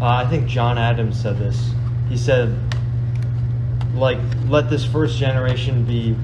uh, 0.00 0.06
I 0.06 0.26
think 0.28 0.48
John 0.48 0.78
Adams 0.78 1.20
said 1.20 1.38
this. 1.38 1.72
He 2.08 2.16
said, 2.16 2.58
like, 3.94 4.18
let 4.48 4.68
this 4.68 4.84
first 4.84 5.18
generation 5.18 5.84
be, 5.84 6.14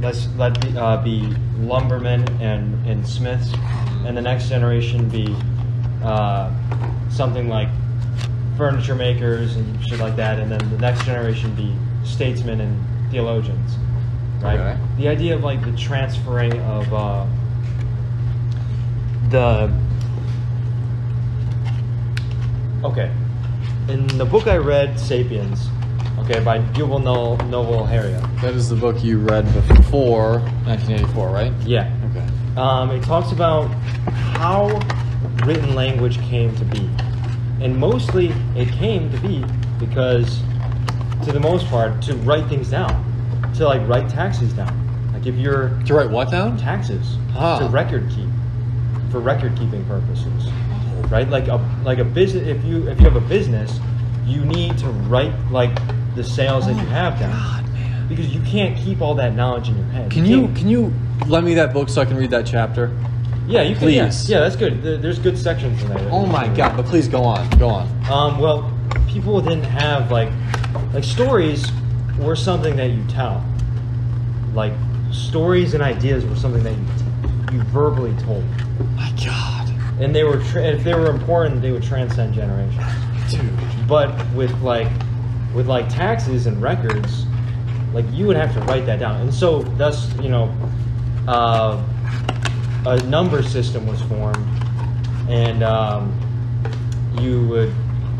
let's 0.00 0.28
let 0.36 0.60
be, 0.60 0.76
uh, 0.76 1.02
be 1.02 1.34
lumbermen 1.58 2.28
and 2.40 2.86
and 2.86 3.06
smiths, 3.06 3.52
and 4.04 4.16
the 4.16 4.20
next 4.20 4.48
generation 4.48 5.08
be 5.08 5.34
uh, 6.04 6.52
something 7.08 7.48
like 7.48 7.68
furniture 8.56 8.94
makers 8.94 9.56
and 9.56 9.86
shit 9.86 9.98
like 9.98 10.16
that, 10.16 10.38
and 10.38 10.52
then 10.52 10.70
the 10.70 10.78
next 10.78 11.04
generation 11.04 11.54
be 11.54 11.74
statesmen 12.06 12.60
and 12.60 13.10
theologians, 13.10 13.76
right? 14.42 14.58
Okay. 14.58 14.78
The 14.98 15.08
idea 15.08 15.34
of 15.34 15.42
like 15.44 15.64
the 15.64 15.76
transferring 15.76 16.58
of 16.60 16.92
uh, 16.94 17.26
the 19.30 19.72
okay, 22.84 23.10
in 23.88 24.06
the 24.18 24.24
book 24.24 24.46
I 24.46 24.56
read, 24.56 24.98
*Sapiens*, 24.98 25.68
okay, 26.20 26.40
by 26.40 26.58
Yuval 26.74 27.02
No- 27.02 27.36
Noah 27.48 27.86
Harari. 27.86 28.12
That 28.42 28.54
is 28.54 28.68
the 28.68 28.76
book 28.76 29.02
you 29.02 29.18
read 29.18 29.44
before 29.54 30.40
1984, 30.66 31.28
right? 31.30 31.52
Yeah, 31.64 31.92
Okay. 32.10 32.26
um, 32.60 32.90
it 32.90 33.02
talks 33.02 33.32
about 33.32 33.66
how 34.36 34.66
written 35.44 35.74
language 35.74 36.18
came 36.22 36.54
to 36.56 36.64
be. 36.64 36.88
And 37.60 37.76
mostly 37.76 38.28
it 38.54 38.68
came 38.72 39.10
to 39.10 39.18
be 39.18 39.44
because, 39.78 40.40
to 41.26 41.32
the 41.32 41.40
most 41.40 41.66
part, 41.66 42.00
to 42.02 42.14
write 42.18 42.46
things 42.48 42.70
down, 42.70 43.04
to 43.56 43.64
like 43.66 43.86
write 43.88 44.08
taxes 44.08 44.52
down. 44.52 44.72
Like 45.12 45.26
if 45.26 45.34
you're 45.34 45.70
To 45.86 45.94
write 45.94 46.08
what 46.08 46.30
down? 46.30 46.56
taxes 46.56 47.16
Ah. 47.36 47.58
to 47.58 47.66
record 47.68 48.08
keep 48.10 48.28
for 49.10 49.18
record 49.18 49.56
keeping 49.56 49.84
purposes, 49.86 50.48
right? 51.10 51.28
Like 51.28 51.48
a 51.48 51.56
like 51.84 51.98
a 51.98 52.04
business. 52.04 52.46
If 52.46 52.64
you 52.64 52.86
if 52.88 52.98
you 53.00 53.04
have 53.06 53.16
a 53.16 53.26
business, 53.28 53.80
you 54.24 54.44
need 54.44 54.78
to 54.78 54.86
write 55.10 55.32
like 55.50 55.70
the 56.14 56.22
sales 56.22 56.66
that 56.66 56.74
you 56.76 56.86
have 56.86 57.18
down 57.18 57.32
God, 57.32 57.72
man. 57.74 58.06
because 58.08 58.28
you 58.32 58.40
can't 58.42 58.76
keep 58.78 59.00
all 59.02 59.16
that 59.16 59.34
knowledge 59.34 59.68
in 59.68 59.76
your 59.76 59.86
head. 59.86 60.10
Can 60.12 60.24
you 60.26 60.42
can't- 60.42 60.56
can 60.56 60.68
you 60.68 60.92
lend 61.26 61.44
me 61.44 61.54
that 61.54 61.72
book 61.72 61.88
so 61.88 62.00
I 62.00 62.04
can 62.04 62.16
read 62.16 62.30
that 62.30 62.46
chapter? 62.46 62.90
Yeah, 63.48 63.62
you 63.62 63.74
can. 63.74 63.88
Yeah, 63.90 64.04
Please. 64.06 64.30
yeah, 64.30 64.40
that's 64.40 64.56
good. 64.56 64.82
There's 65.02 65.18
good 65.18 65.36
sections 65.36 65.82
in 65.82 65.88
there. 65.88 66.08
Oh 66.12 66.24
my 66.26 66.46
god! 66.48 66.76
But 66.76 66.86
please 66.86 67.08
go 67.08 67.22
on, 67.24 67.48
go 67.58 67.68
on. 67.68 67.88
Um, 68.10 68.38
well, 68.40 68.72
people 69.08 69.40
didn't 69.40 69.64
have 69.64 70.10
like 70.10 70.30
like 70.92 71.04
stories 71.04 71.70
were 72.18 72.36
something 72.36 72.76
that 72.76 72.90
you 72.90 73.04
tell. 73.08 73.44
Like 74.54 74.72
stories 75.12 75.74
and 75.74 75.82
ideas 75.82 76.24
were 76.24 76.36
something 76.36 76.62
that 76.62 76.72
you, 76.72 77.58
you 77.58 77.64
verbally 77.64 78.14
told, 78.22 78.44
My 78.94 79.12
God, 79.24 79.70
and 80.00 80.14
they 80.14 80.24
were 80.24 80.42
tra- 80.44 80.64
if 80.64 80.84
they 80.84 80.94
were 80.94 81.10
important, 81.10 81.62
they 81.62 81.72
would 81.72 81.82
transcend 81.82 82.34
generations. 82.34 82.82
dude. 83.30 83.50
But 83.88 84.08
with 84.34 84.52
like 84.62 84.88
with 85.54 85.66
like 85.66 85.88
taxes 85.88 86.46
and 86.46 86.60
records, 86.60 87.24
like 87.92 88.04
you 88.12 88.26
would 88.26 88.36
have 88.36 88.52
to 88.54 88.60
write 88.60 88.86
that 88.86 88.98
down, 88.98 89.20
and 89.20 89.32
so 89.32 89.62
thus 89.62 90.14
you 90.18 90.28
know, 90.28 90.54
uh, 91.28 91.82
a 92.86 93.02
number 93.04 93.42
system 93.42 93.86
was 93.86 94.00
formed, 94.02 94.46
and 95.28 95.62
um, 95.62 96.12
you 97.20 97.46
would 97.48 97.74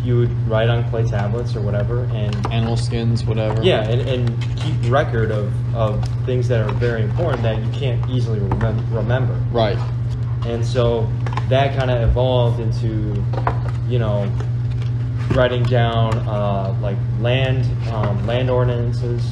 you 0.06 0.16
would 0.18 0.48
write 0.48 0.68
on 0.68 0.88
clay 0.88 1.04
tablets 1.04 1.56
or 1.56 1.60
whatever, 1.60 2.04
and 2.12 2.34
Animal 2.52 2.76
skins, 2.76 3.24
whatever. 3.24 3.60
yeah, 3.62 3.82
and, 3.88 4.00
and 4.08 4.56
keep 4.56 4.74
record 4.90 5.30
of, 5.32 5.52
of 5.74 6.02
things 6.24 6.46
that 6.48 6.60
are 6.60 6.72
very 6.74 7.02
important 7.02 7.42
that 7.42 7.58
you 7.62 7.70
can't 7.72 8.08
easily 8.08 8.38
remem- 8.38 8.94
remember. 8.94 9.34
Right. 9.50 9.76
And 10.46 10.64
so 10.64 11.10
that 11.48 11.76
kind 11.76 11.90
of 11.90 12.08
evolved 12.08 12.60
into, 12.60 13.22
you 13.88 13.98
know, 13.98 14.32
writing 15.34 15.64
down 15.64 16.16
uh, 16.28 16.76
like 16.80 16.96
land 17.20 17.64
um, 17.88 18.24
land 18.26 18.48
ordinances, 18.48 19.22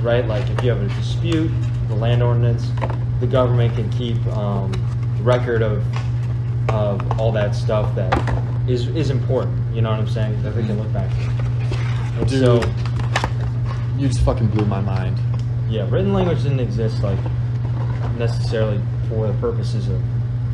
right? 0.00 0.26
Like 0.26 0.48
if 0.50 0.64
you 0.64 0.70
have 0.70 0.82
a 0.82 0.88
dispute, 0.96 1.52
the 1.86 1.94
land 1.94 2.20
ordinance, 2.22 2.68
the 3.20 3.28
government 3.28 3.74
can 3.76 3.88
keep 3.90 4.24
um, 4.26 4.72
record 5.22 5.62
of 5.62 5.84
of 6.70 7.20
all 7.20 7.32
that 7.32 7.54
stuff 7.54 7.94
that 7.94 8.12
is 8.68 8.88
is 8.88 9.10
important. 9.10 9.56
You 9.74 9.82
know 9.82 9.90
what 9.90 10.00
I'm 10.00 10.08
saying? 10.08 10.42
That 10.42 10.50
they 10.50 10.66
can 10.66 10.78
look 10.78 10.92
back 10.92 11.10
to. 11.10 11.16
And 12.20 12.28
Dude. 12.28 12.40
so, 12.40 12.62
You 13.98 14.08
just 14.08 14.20
fucking 14.24 14.48
blew 14.48 14.66
my 14.66 14.80
mind. 14.80 15.18
yeah, 15.68 15.88
written 15.90 16.12
language 16.12 16.42
didn't 16.42 16.60
exist 16.60 17.02
like 17.02 17.18
necessarily 18.18 18.80
for 19.08 19.26
the 19.26 19.34
purposes 19.34 19.88
of 19.88 20.00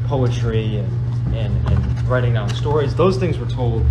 poetry 0.07 0.77
and, 0.79 1.35
and, 1.35 1.69
and 1.71 2.09
writing 2.09 2.35
down 2.35 2.49
stories. 2.51 2.95
Those 2.95 3.17
things 3.17 3.39
were 3.39 3.47
told 3.47 3.85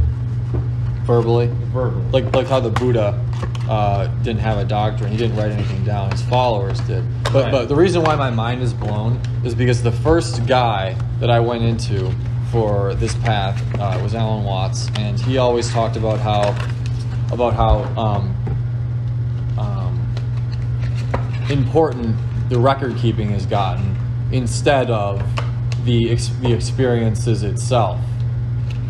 Verbally. 1.05 1.47
verbally. 1.73 2.03
Like 2.11 2.33
like 2.35 2.47
how 2.47 2.59
the 2.59 2.69
Buddha 2.69 3.19
uh, 3.69 4.07
didn't 4.23 4.41
have 4.41 4.57
a 4.59 4.65
doctrine. 4.65 5.09
He 5.11 5.17
didn't 5.17 5.35
write 5.37 5.51
anything 5.51 5.83
down. 5.83 6.11
His 6.11 6.21
followers 6.23 6.79
did. 6.81 7.03
But 7.25 7.33
Right. 7.45 7.51
but 7.51 7.67
the 7.69 7.75
reason 7.75 8.03
why 8.03 8.15
my 8.15 8.29
mind 8.29 8.61
is 8.61 8.73
blown 8.73 9.19
is 9.43 9.55
because 9.55 9.81
the 9.81 9.91
first 9.91 10.45
guy 10.45 10.95
that 11.19 11.29
I 11.29 11.39
went 11.39 11.63
into 11.63 12.13
for 12.51 12.93
this 12.95 13.15
path 13.15 13.59
uh, 13.79 13.99
was 14.03 14.13
Alan 14.13 14.43
Watts, 14.43 14.89
and 14.97 15.19
he 15.19 15.37
always 15.37 15.69
talked 15.71 15.95
about 15.95 16.19
how 16.19 16.49
about 17.31 17.53
how 17.53 17.83
um, 17.99 18.35
um, 19.57 20.15
important 21.49 22.15
the 22.49 22.59
record 22.59 22.97
keeping 22.97 23.29
has 23.29 23.45
gotten 23.45 23.95
instead 24.31 24.91
of 24.91 25.23
the 25.85 26.11
ex- 26.11 26.31
the 26.41 26.51
experiences 26.51 27.43
itself. 27.43 27.99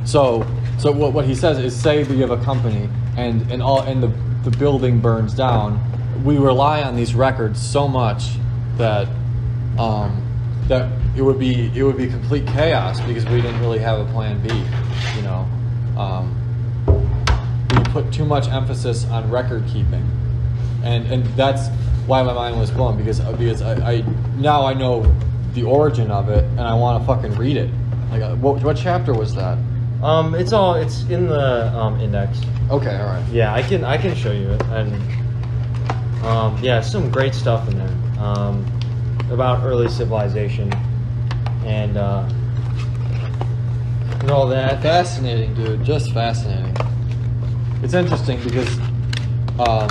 So, 0.04 0.46
so 0.80 0.92
what, 0.92 1.14
what 1.14 1.26
he 1.26 1.36
says 1.36 1.60
is, 1.60 1.80
say 1.80 2.04
you 2.04 2.22
have 2.22 2.32
a 2.32 2.44
company 2.44 2.90
and 3.16 3.50
and 3.52 3.62
all 3.62 3.82
and 3.82 4.02
the 4.02 4.12
the 4.44 4.58
building 4.58 5.00
burns 5.00 5.34
down. 5.34 5.80
We 6.24 6.38
rely 6.38 6.82
on 6.82 6.96
these 6.96 7.16
records 7.16 7.62
so 7.62 7.88
much 7.88 8.30
that 8.78 9.08
um, 9.78 10.31
that 10.72 10.90
it 11.18 11.22
would 11.22 11.38
be 11.38 11.70
it 11.78 11.84
would 11.84 11.98
be 11.98 12.08
complete 12.08 12.48
chaos 12.48 13.02
because 13.02 13.26
we 13.26 13.42
didn't 13.42 13.60
really 13.60 13.80
have 13.80 14.00
a 14.00 14.06
plan 14.14 14.42
B. 14.42 14.48
You 15.18 15.22
know, 15.24 15.46
um, 16.00 16.34
we 17.76 17.84
put 17.92 18.12
too 18.12 18.26
much 18.26 18.48
emphasis 18.48 19.06
on 19.08 19.30
record 19.30 19.66
keeping, 19.68 20.10
and 20.84 21.06
and 21.12 21.26
that's 21.36 21.68
why 22.08 22.24
my 22.24 22.34
mind 22.34 22.58
was 22.58 22.72
blown 22.72 22.98
because 22.98 23.20
because 23.20 23.62
I, 23.62 23.96
I 23.96 24.02
now 24.38 24.66
I 24.66 24.74
know 24.74 25.14
the 25.54 25.64
origin 25.64 26.10
of 26.10 26.30
it 26.30 26.46
and 26.46 26.62
I 26.62 26.74
want 26.74 27.02
to 27.02 27.06
fucking 27.06 27.36
read 27.36 27.58
it. 27.58 27.70
Like, 28.10 28.22
uh, 28.22 28.36
what 28.36 28.64
what 28.64 28.78
chapter 28.78 29.14
was 29.14 29.36
that? 29.36 29.58
Um, 30.02 30.34
it's 30.36 30.54
all 30.54 30.76
it's 30.76 31.04
in 31.10 31.28
the 31.28 31.68
um, 31.78 32.00
index. 32.00 32.40
Okay, 32.70 32.96
all 32.96 33.08
right. 33.08 33.28
Yeah, 33.30 33.54
I 33.54 33.62
can 33.62 33.84
I 33.84 33.98
can 33.98 34.16
show 34.16 34.32
you 34.32 34.52
it, 34.52 34.64
and 34.68 34.94
um, 36.24 36.58
yeah, 36.64 36.80
some 36.80 37.12
great 37.12 37.36
stuff 37.36 37.68
in 37.68 37.78
there 37.78 38.24
um, 38.24 38.66
about 39.32 39.64
early 39.64 39.88
civilization 39.90 40.72
and 41.66 41.98
uh, 41.98 42.28
and 44.22 44.32
all 44.32 44.48
that. 44.48 44.82
Fascinating, 44.82 45.54
dude. 45.56 45.84
Just 45.84 46.14
fascinating. 46.14 46.76
It's 47.84 47.94
interesting 47.94 48.42
because 48.44 48.78
um, 49.60 49.90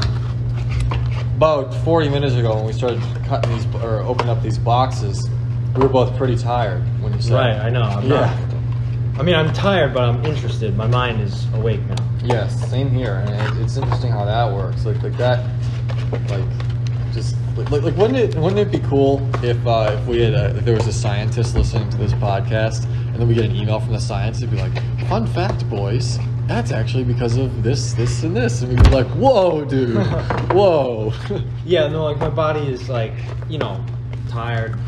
about 1.37 1.75
40 1.85 2.09
minutes 2.09 2.35
ago, 2.35 2.55
when 2.55 2.67
we 2.67 2.73
started 2.73 3.01
cutting 3.27 3.53
these 3.55 3.67
or 3.77 4.01
opening 4.01 4.31
up 4.31 4.43
these 4.43 4.59
boxes, 4.59 5.29
we 5.75 5.83
were 5.83 5.89
both 5.89 6.17
pretty 6.17 6.37
tired 6.37 6.83
when 7.03 7.13
you 7.13 7.21
said. 7.21 7.35
Right, 7.35 7.57
I 7.57 7.71
know. 7.71 7.83
I'm 7.83 8.09
yeah. 8.09 8.21
not- 8.21 8.51
I 9.19 9.23
mean, 9.23 9.35
I'm 9.35 9.53
tired, 9.53 9.93
but 9.93 10.05
I'm 10.05 10.25
interested. 10.25 10.75
My 10.79 10.87
mind 10.87 11.21
is 11.21 11.47
awake 11.53 11.81
now. 11.83 11.97
Yes, 12.25 12.71
same 12.71 12.89
here, 12.89 13.17
and 13.27 13.59
it, 13.59 13.63
it's 13.63 13.77
interesting 13.77 14.11
how 14.11 14.25
that 14.25 14.51
works. 14.51 14.87
Like, 14.87 15.03
like 15.03 15.17
that, 15.19 15.45
like, 16.31 16.45
just 17.13 17.37
like, 17.57 17.71
like, 17.71 17.97
wouldn't 17.97 18.17
it 18.17 18.35
wouldn't 18.37 18.59
it 18.61 18.71
be 18.71 18.79
cool 18.89 19.21
if 19.45 19.65
uh, 19.67 19.97
if 19.99 20.07
we 20.07 20.23
had 20.23 20.35
a, 20.35 20.57
if 20.57 20.65
there 20.65 20.75
was 20.75 20.87
a 20.87 20.93
scientist 20.93 21.55
listening 21.55 21.89
to 21.91 21.97
this 21.97 22.13
podcast, 22.15 22.85
and 22.85 23.17
then 23.17 23.29
we 23.29 23.35
get 23.35 23.45
an 23.45 23.55
email 23.55 23.81
from 23.81 23.93
the 23.93 24.01
scientist, 24.01 24.43
it'd 24.43 24.55
be 24.55 24.61
like, 24.63 25.09
"Fun 25.09 25.27
fact, 25.27 25.69
boys, 25.69 26.19
that's 26.47 26.73
actually 26.73 27.05
because 27.05 27.37
of 27.37 27.63
this, 27.63 27.93
this, 27.95 28.23
and 28.23 28.37
this," 28.37 28.63
and 28.63 28.73
we'd 28.73 28.83
be 28.85 28.91
like, 28.91 29.07
"Whoa, 29.09 29.65
dude, 29.65 29.97
whoa." 30.53 31.13
Yeah, 31.65 31.89
no, 31.89 32.05
like 32.05 32.19
my 32.19 32.31
body 32.31 32.67
is 32.73 32.89
like, 32.89 33.13
you 33.49 33.59
know, 33.59 33.85
tired, 34.29 34.79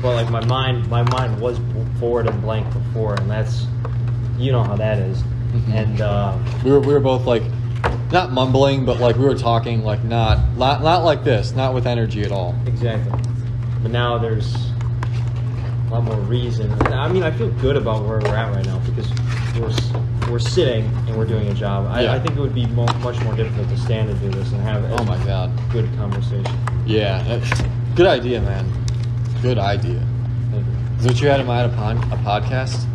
but 0.00 0.14
like 0.14 0.30
my 0.30 0.44
mind, 0.46 0.88
my 0.88 1.02
mind 1.02 1.40
was 1.40 1.58
bored 2.00 2.26
and 2.26 2.40
blank 2.42 2.72
before, 2.72 3.14
and 3.14 3.30
that's, 3.30 3.66
you 4.38 4.52
know 4.52 4.62
how 4.62 4.76
that 4.76 4.98
is. 4.98 5.22
Mhm. 5.22 5.74
And 5.74 6.00
uh, 6.00 6.36
we 6.64 6.70
were 6.72 6.80
we 6.80 6.92
were 6.92 7.00
both 7.00 7.26
like, 7.26 7.42
not 8.14 8.32
mumbling, 8.32 8.84
but 8.86 8.98
like 9.00 9.16
we 9.16 9.24
were 9.24 9.34
talking 9.36 9.84
like 9.84 10.02
not 10.04 10.38
not 10.56 10.82
not 10.82 11.04
like 11.04 11.22
this, 11.24 11.52
not 11.52 11.74
with 11.74 11.86
energy 11.86 12.22
at 12.22 12.32
all. 12.32 12.54
exactly. 12.66 13.12
But 13.82 13.90
now 13.90 14.16
there's 14.16 14.54
a 14.54 15.88
lot 15.90 16.04
more 16.04 16.16
reason. 16.20 16.70
And 16.72 16.94
I 16.94 17.08
mean, 17.08 17.22
I 17.22 17.30
feel 17.30 17.50
good 17.60 17.76
about 17.76 18.04
where 18.06 18.18
we're 18.20 18.34
at 18.34 18.54
right 18.54 18.64
now 18.64 18.78
because 18.78 19.10
we're 19.60 20.30
we're 20.32 20.38
sitting 20.38 20.84
and 21.06 21.16
we're 21.18 21.26
doing 21.26 21.48
a 21.48 21.54
job. 21.54 21.86
I, 21.90 22.04
Yeah. 22.04 22.14
I 22.14 22.18
think 22.18 22.36
it 22.36 22.40
would 22.40 22.54
be 22.54 22.64
mo- 22.66 22.86
much 23.00 23.20
more 23.24 23.34
difficult 23.36 23.68
to 23.68 23.76
stand 23.76 24.08
and 24.08 24.18
do 24.20 24.30
this 24.30 24.50
and 24.52 24.62
have 24.62 24.82
Oh 24.98 25.04
my 25.04 25.22
god. 25.26 25.50
good 25.70 25.86
conversation. 25.98 26.46
Yeah, 26.86 27.22
that's- 27.24 27.62
good 27.94 28.06
idea, 28.06 28.40
man. 28.40 28.64
Good 29.42 29.58
idea. 29.58 30.00
Is 30.98 31.04
what 31.06 31.20
you 31.20 31.28
had 31.28 31.40
in 31.40 31.46
mind 31.46 31.70
a, 31.70 31.76
pod, 31.76 31.96
a 32.12 32.16
podcast? 32.16 32.86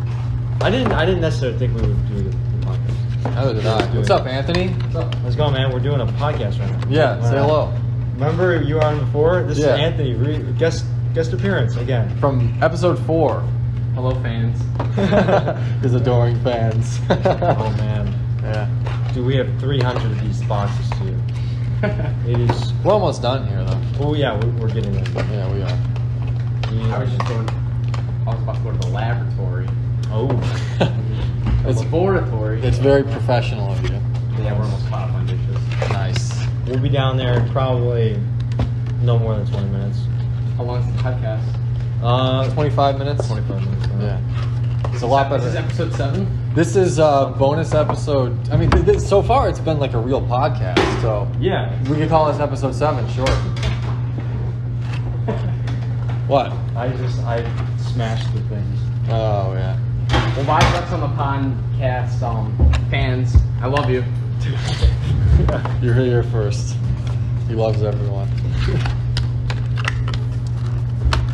I 0.62 0.70
didn't 0.70 0.92
I 0.92 1.06
didn't 1.06 1.20
necessarily 1.20 1.56
think 1.58 1.74
we 1.76 1.82
would 1.82 2.08
do 2.08 2.14
the, 2.16 2.30
the 2.30 2.36
podcast. 2.36 2.39
Neither 3.24 3.54
did 3.54 3.66
I. 3.66 3.86
What's 3.96 4.10
up, 4.10 4.26
Anthony? 4.26 4.68
What's 4.68 4.96
up? 4.96 5.14
Let's 5.22 5.36
go, 5.36 5.50
man. 5.50 5.72
We're 5.72 5.80
doing 5.80 6.00
a 6.00 6.06
podcast 6.06 6.58
right 6.60 6.70
now. 6.70 6.88
Yeah, 6.88 7.22
say 7.30 7.36
hello. 7.36 7.72
Remember 8.14 8.60
you 8.62 8.76
were 8.76 8.84
on 8.84 8.98
before? 8.98 9.42
This 9.42 9.58
Yeah. 9.58 9.74
is 9.74 9.80
Anthony, 9.80 10.14
re- 10.14 10.52
guest 10.58 10.84
guest 11.14 11.32
appearance 11.32 11.76
again. 11.76 12.16
From 12.18 12.56
episode 12.62 12.98
four. 13.06 13.40
Hello, 13.94 14.14
fans. 14.22 14.58
His 15.82 15.94
adoring 15.94 16.40
fans. 16.42 16.98
oh 17.10 17.74
man, 17.78 18.14
Yeah. 18.42 18.68
dude, 19.12 19.26
we 19.26 19.36
have 19.36 19.48
300 19.58 20.02
of 20.04 20.20
these 20.20 20.42
boxes 20.44 20.88
too. 20.98 21.16
It 22.26 22.38
is. 22.38 22.72
We're 22.84 22.92
almost 22.92 23.22
done 23.22 23.46
here, 23.48 23.64
though. 23.64 23.80
Oh 24.00 24.14
yeah, 24.14 24.38
we're, 24.38 24.50
we're 24.60 24.68
getting 24.72 24.92
there. 24.92 25.24
Yeah, 25.32 25.52
we 25.52 25.62
are. 25.62 25.78
Yeah. 26.72 26.96
I 26.96 26.98
was 27.00 27.08
just 27.10 27.26
going. 27.28 27.48
I 28.26 28.34
was 28.34 28.42
about 28.42 28.56
to 28.56 28.62
go 28.62 28.70
to 28.72 28.78
the 28.78 28.88
laboratory. 28.88 29.66
Oh. 30.12 30.28
The 31.70 31.82
It's, 31.82 31.92
laboratory. 31.92 32.60
it's 32.62 32.78
very 32.78 33.04
professional 33.04 33.70
of 33.70 33.80
you. 33.84 33.90
Yeah, 34.42 34.58
we're 34.58 34.64
almost 34.64 34.88
caught 34.88 35.08
up 35.08 35.14
on 35.14 35.24
dishes. 35.26 35.56
Nice. 35.90 36.44
We'll 36.66 36.80
be 36.80 36.88
down 36.88 37.16
there 37.16 37.38
in 37.38 37.48
probably 37.50 38.18
no 39.02 39.18
more 39.20 39.36
than 39.36 39.46
20 39.46 39.68
minutes. 39.68 40.00
How 40.56 40.64
long 40.64 40.80
is 40.80 40.86
the 40.96 41.02
podcast? 41.02 41.44
Uh, 42.02 42.50
25 42.54 42.98
minutes? 42.98 43.28
25 43.28 43.62
minutes. 43.64 43.86
uh, 43.86 43.90
Yeah. 44.00 44.90
It's 44.92 45.02
a 45.02 45.06
lot 45.06 45.30
This 45.30 45.44
is 45.44 45.54
better. 45.54 45.64
episode 45.66 45.94
seven. 45.94 46.26
This 46.56 46.74
is 46.74 46.98
a 46.98 47.32
bonus 47.38 47.72
episode. 47.72 48.36
I 48.50 48.56
mean, 48.56 48.70
th- 48.70 48.84
th- 48.86 48.98
so 48.98 49.22
far 49.22 49.48
it's 49.48 49.60
been 49.60 49.78
like 49.78 49.92
a 49.94 49.98
real 50.00 50.20
podcast, 50.22 50.80
so 51.02 51.28
Yeah. 51.38 51.70
we 51.88 51.96
could 51.98 52.08
call 52.08 52.26
this 52.32 52.40
episode 52.40 52.74
seven, 52.74 53.06
sure. 53.10 53.26
What? 56.26 56.52
I 56.76 56.88
just 56.96 57.20
I 57.24 57.44
smashed 57.78 58.32
the 58.34 58.40
things. 58.42 58.78
Oh 59.08 59.52
yeah. 59.54 59.76
Well, 60.36 60.44
why 60.46 60.60
what's 60.72 60.92
on 60.92 61.00
the 61.00 61.08
podcast? 61.16 62.22
Um, 62.22 62.54
fans, 62.90 63.34
I 63.60 63.66
love 63.66 63.90
you. 63.90 64.04
You're 65.82 65.94
here 65.94 66.22
first. 66.24 66.76
He 67.48 67.54
loves 67.54 67.82
everyone. 67.82 68.28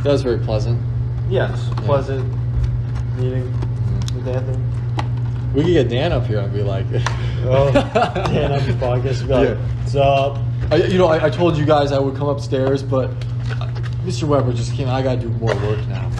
that 0.03 0.13
was 0.13 0.23
very 0.23 0.39
pleasant. 0.39 0.81
yes, 1.29 1.69
pleasant 1.79 2.27
meeting 3.17 3.45
with 4.15 4.27
Anthony. 4.29 4.63
We 5.55 5.63
could 5.63 5.73
get 5.73 5.89
Dan 5.89 6.13
up 6.13 6.27
here 6.27 6.41
and 6.41 6.53
be 6.53 6.63
like, 6.63 6.87
Oh, 7.45 7.71
Dan 7.73 8.53
on 8.53 8.67
the 8.67 8.73
podcast. 8.75 9.27
Be 9.27 9.33
like, 9.33 9.49
Yeah. 9.49 9.55
What's 9.83 9.95
up? 9.95 10.39
I, 10.71 10.77
you 10.77 10.99
know, 10.99 11.07
I, 11.07 11.27
I 11.27 11.31
told 11.31 11.57
you 11.57 11.65
guys 11.65 11.93
I 11.93 11.99
would 11.99 12.17
come 12.17 12.29
upstairs, 12.29 12.83
but 12.83 13.11
Mr. 14.05 14.25
Weber 14.25 14.53
just 14.53 14.73
came. 14.75 14.89
I 14.89 15.03
gotta 15.03 15.21
do 15.21 15.29
more 15.29 15.55
work 15.57 15.87
now. 15.89 16.11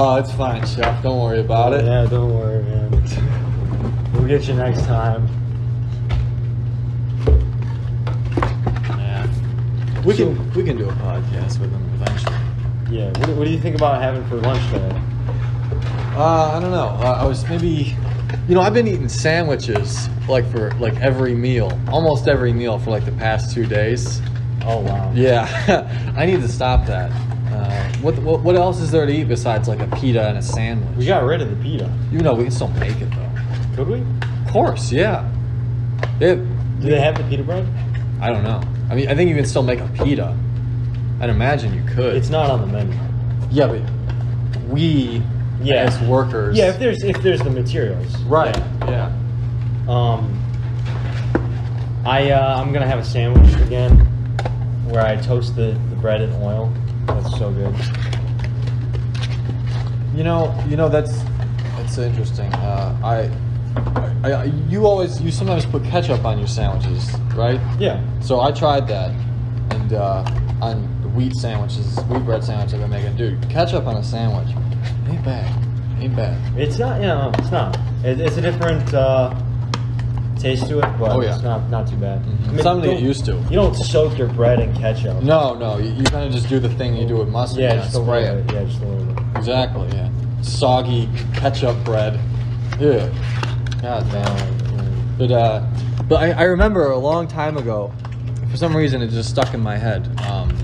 Oh. 0.00 0.14
It's 0.16 0.30
fine, 0.32 0.64
chef. 0.64 1.02
Don't 1.02 1.20
worry 1.20 1.40
about 1.40 1.72
it. 1.72 1.84
Yeah, 1.84 2.06
don't 2.08 2.32
worry, 2.32 2.62
man. 2.62 2.90
We'll 4.12 4.28
get 4.28 4.46
you 4.46 4.54
next 4.54 4.82
time. 4.82 5.26
Yeah. 8.96 9.26
We 10.04 10.14
So- 10.14 10.26
can 10.34 10.54
we 10.54 10.62
can 10.62 10.76
do 10.76 10.88
a 10.88 10.92
podcast 10.92 11.58
with 11.58 11.72
him 11.72 11.90
eventually. 12.00 12.36
Yeah. 12.96 13.08
What, 13.18 13.38
what 13.38 13.44
do 13.44 13.50
you 13.50 13.58
think 13.58 13.74
about 13.74 14.00
having 14.00 14.24
for 14.28 14.36
lunch 14.36 14.62
today? 14.70 15.00
Uh, 16.16 16.52
I 16.56 16.60
don't 16.60 16.70
know. 16.70 16.96
Uh, 17.02 17.18
I 17.20 17.24
was 17.26 17.48
maybe, 17.48 17.96
you 18.48 18.54
know, 18.54 18.60
I've 18.60 18.74
been 18.74 18.86
eating 18.86 19.08
sandwiches 19.08 20.08
like 20.28 20.48
for 20.52 20.70
like 20.78 20.94
every 21.00 21.34
meal, 21.34 21.76
almost 21.88 22.28
every 22.28 22.52
meal 22.52 22.78
for 22.78 22.90
like 22.90 23.04
the 23.04 23.12
past 23.12 23.52
two 23.52 23.66
days. 23.66 24.22
Oh 24.64 24.78
wow. 24.78 25.10
Yeah, 25.12 26.12
I 26.16 26.24
need 26.24 26.40
to 26.40 26.48
stop 26.48 26.86
that. 26.86 27.10
What, 28.02 28.16
what 28.20 28.40
what 28.42 28.54
else 28.56 28.80
is 28.80 28.90
there 28.90 29.06
to 29.06 29.12
eat 29.12 29.24
besides 29.24 29.68
like 29.68 29.80
a 29.80 29.86
pita 29.96 30.28
and 30.28 30.38
a 30.38 30.42
sandwich? 30.42 30.96
We 30.96 31.06
got 31.06 31.24
rid 31.24 31.40
of 31.42 31.50
the 31.50 31.56
pita. 31.62 31.90
You 32.12 32.20
know, 32.20 32.34
we 32.34 32.44
can 32.44 32.52
still 32.52 32.68
make 32.68 32.96
it 33.00 33.10
though. 33.10 33.30
Could 33.76 33.88
we? 33.88 34.00
Of 34.46 34.52
course, 34.52 34.92
yeah. 34.92 35.28
It, 36.20 36.36
Do 36.80 36.88
they 36.90 37.00
have 37.00 37.16
the 37.16 37.24
pita 37.24 37.42
bread? 37.42 37.66
I 38.20 38.30
don't 38.30 38.44
know. 38.44 38.60
I 38.90 38.94
mean, 38.94 39.08
I 39.08 39.14
think 39.14 39.28
you 39.28 39.36
can 39.36 39.44
still 39.46 39.62
make 39.62 39.80
a 39.80 39.88
pita. 39.88 40.36
I'd 41.20 41.30
imagine 41.30 41.74
you 41.74 41.82
could. 41.94 42.16
It's 42.16 42.30
not 42.30 42.50
on 42.50 42.60
the 42.60 42.66
menu. 42.66 42.96
Yeah, 43.50 43.66
but 43.66 43.82
we, 44.68 45.22
Yeah. 45.62 45.76
as 45.84 46.00
workers. 46.02 46.56
Yeah, 46.56 46.66
if 46.70 46.78
there's 46.78 47.02
if 47.02 47.20
there's 47.22 47.40
the 47.40 47.50
materials. 47.50 48.16
right. 48.22 48.56
Yeah. 48.56 48.88
Yeah. 49.08 49.12
Um, 49.88 50.34
I 52.06 52.30
uh, 52.30 52.60
I'm 52.60 52.72
gonna 52.72 52.86
have 52.86 52.98
a 53.00 53.04
sandwich 53.04 53.52
again, 53.62 53.98
where 54.88 55.04
I 55.04 55.16
toast 55.16 55.56
the, 55.56 55.72
the 55.90 55.96
bread 55.96 56.20
in 56.22 56.32
oil. 56.34 56.72
That's 57.08 57.38
so 57.38 57.50
good. 57.50 57.74
You 60.16 60.24
know, 60.24 60.54
you 60.68 60.76
know 60.76 60.88
that's 60.88 61.12
that's 61.76 61.98
interesting. 61.98 62.52
Uh, 62.54 62.98
I, 63.04 64.26
I, 64.26 64.32
I, 64.32 64.44
you 64.68 64.86
always 64.86 65.20
you 65.20 65.30
sometimes 65.30 65.64
put 65.64 65.84
ketchup 65.84 66.24
on 66.24 66.38
your 66.38 66.48
sandwiches, 66.48 67.18
right? 67.34 67.60
Yeah. 67.78 68.02
So 68.20 68.40
I 68.40 68.52
tried 68.52 68.88
that, 68.88 69.10
and 69.70 69.92
uh, 69.92 70.24
on 70.60 71.00
the 71.02 71.08
wheat 71.08 71.34
sandwiches, 71.34 71.98
wheat 72.04 72.24
bread 72.24 72.44
sandwich 72.44 72.74
I've 72.74 72.80
been 72.80 72.90
making, 72.90 73.16
dude, 73.16 73.48
ketchup 73.48 73.86
on 73.86 73.96
a 73.96 74.04
sandwich 74.04 74.48
ain't 75.08 75.24
bad, 75.24 76.00
ain't 76.00 76.16
bad. 76.16 76.58
It's 76.58 76.78
not. 76.78 77.00
you 77.00 77.06
know, 77.06 77.32
it's 77.38 77.50
not. 77.50 77.76
It, 78.04 78.20
it's 78.20 78.36
a 78.36 78.40
different 78.40 78.92
uh, 78.92 79.34
taste 80.38 80.66
to 80.68 80.78
it, 80.78 80.86
but 80.98 81.10
Oh, 81.12 81.20
yeah. 81.20 81.34
it's 81.34 81.42
not 81.42 81.68
not 81.70 81.86
too 81.86 81.96
bad. 81.96 82.22
Mhm. 82.24 82.62
Something 82.62 82.82
to 82.82 82.88
get 82.88 82.94
don't- 82.94 83.04
used 83.04 83.24
to. 83.26 83.32
You 83.50 83.56
don't 83.56 83.74
soak 83.74 84.16
your 84.18 84.28
bread 84.28 84.60
in 84.60 84.72
ketchup. 84.74 85.22
No, 85.22 85.54
no, 85.54 85.78
you, 85.78 85.90
you 85.92 86.04
kind 86.04 86.24
of 86.26 86.32
just 86.32 86.48
do 86.48 86.58
the 86.58 86.68
thing 86.70 86.96
you 86.96 87.06
do 87.06 87.16
with 87.16 87.28
mustard. 87.28 87.60
Yeah, 87.62 87.74
you 87.74 87.80
just 87.80 87.94
a 87.96 88.02
spray 88.02 88.22
little 88.22 88.38
it. 88.38 88.46
bit. 88.46 88.54
Yeah, 88.56 88.64
just 88.64 88.82
a 88.82 88.86
little 88.86 89.04
bit. 89.14 89.24
Exactly, 89.36 89.88
yeah. 89.92 90.08
Soggy 90.42 91.08
ketchup 91.34 91.76
bread. 91.84 92.18
Yeah. 92.80 93.08
God 93.82 94.06
damn. 94.10 95.16
But 95.18 95.30
uh, 95.32 95.62
but 96.08 96.16
I, 96.16 96.30
I 96.32 96.42
remember 96.44 96.90
a 96.90 96.98
long 96.98 97.26
time 97.28 97.56
ago, 97.56 97.92
for 98.50 98.56
some 98.56 98.76
reason 98.76 99.02
it 99.02 99.08
just 99.08 99.28
stuck 99.30 99.52
in 99.54 99.60
my 99.60 99.76
head. 99.76 100.08
Um, 100.28 100.56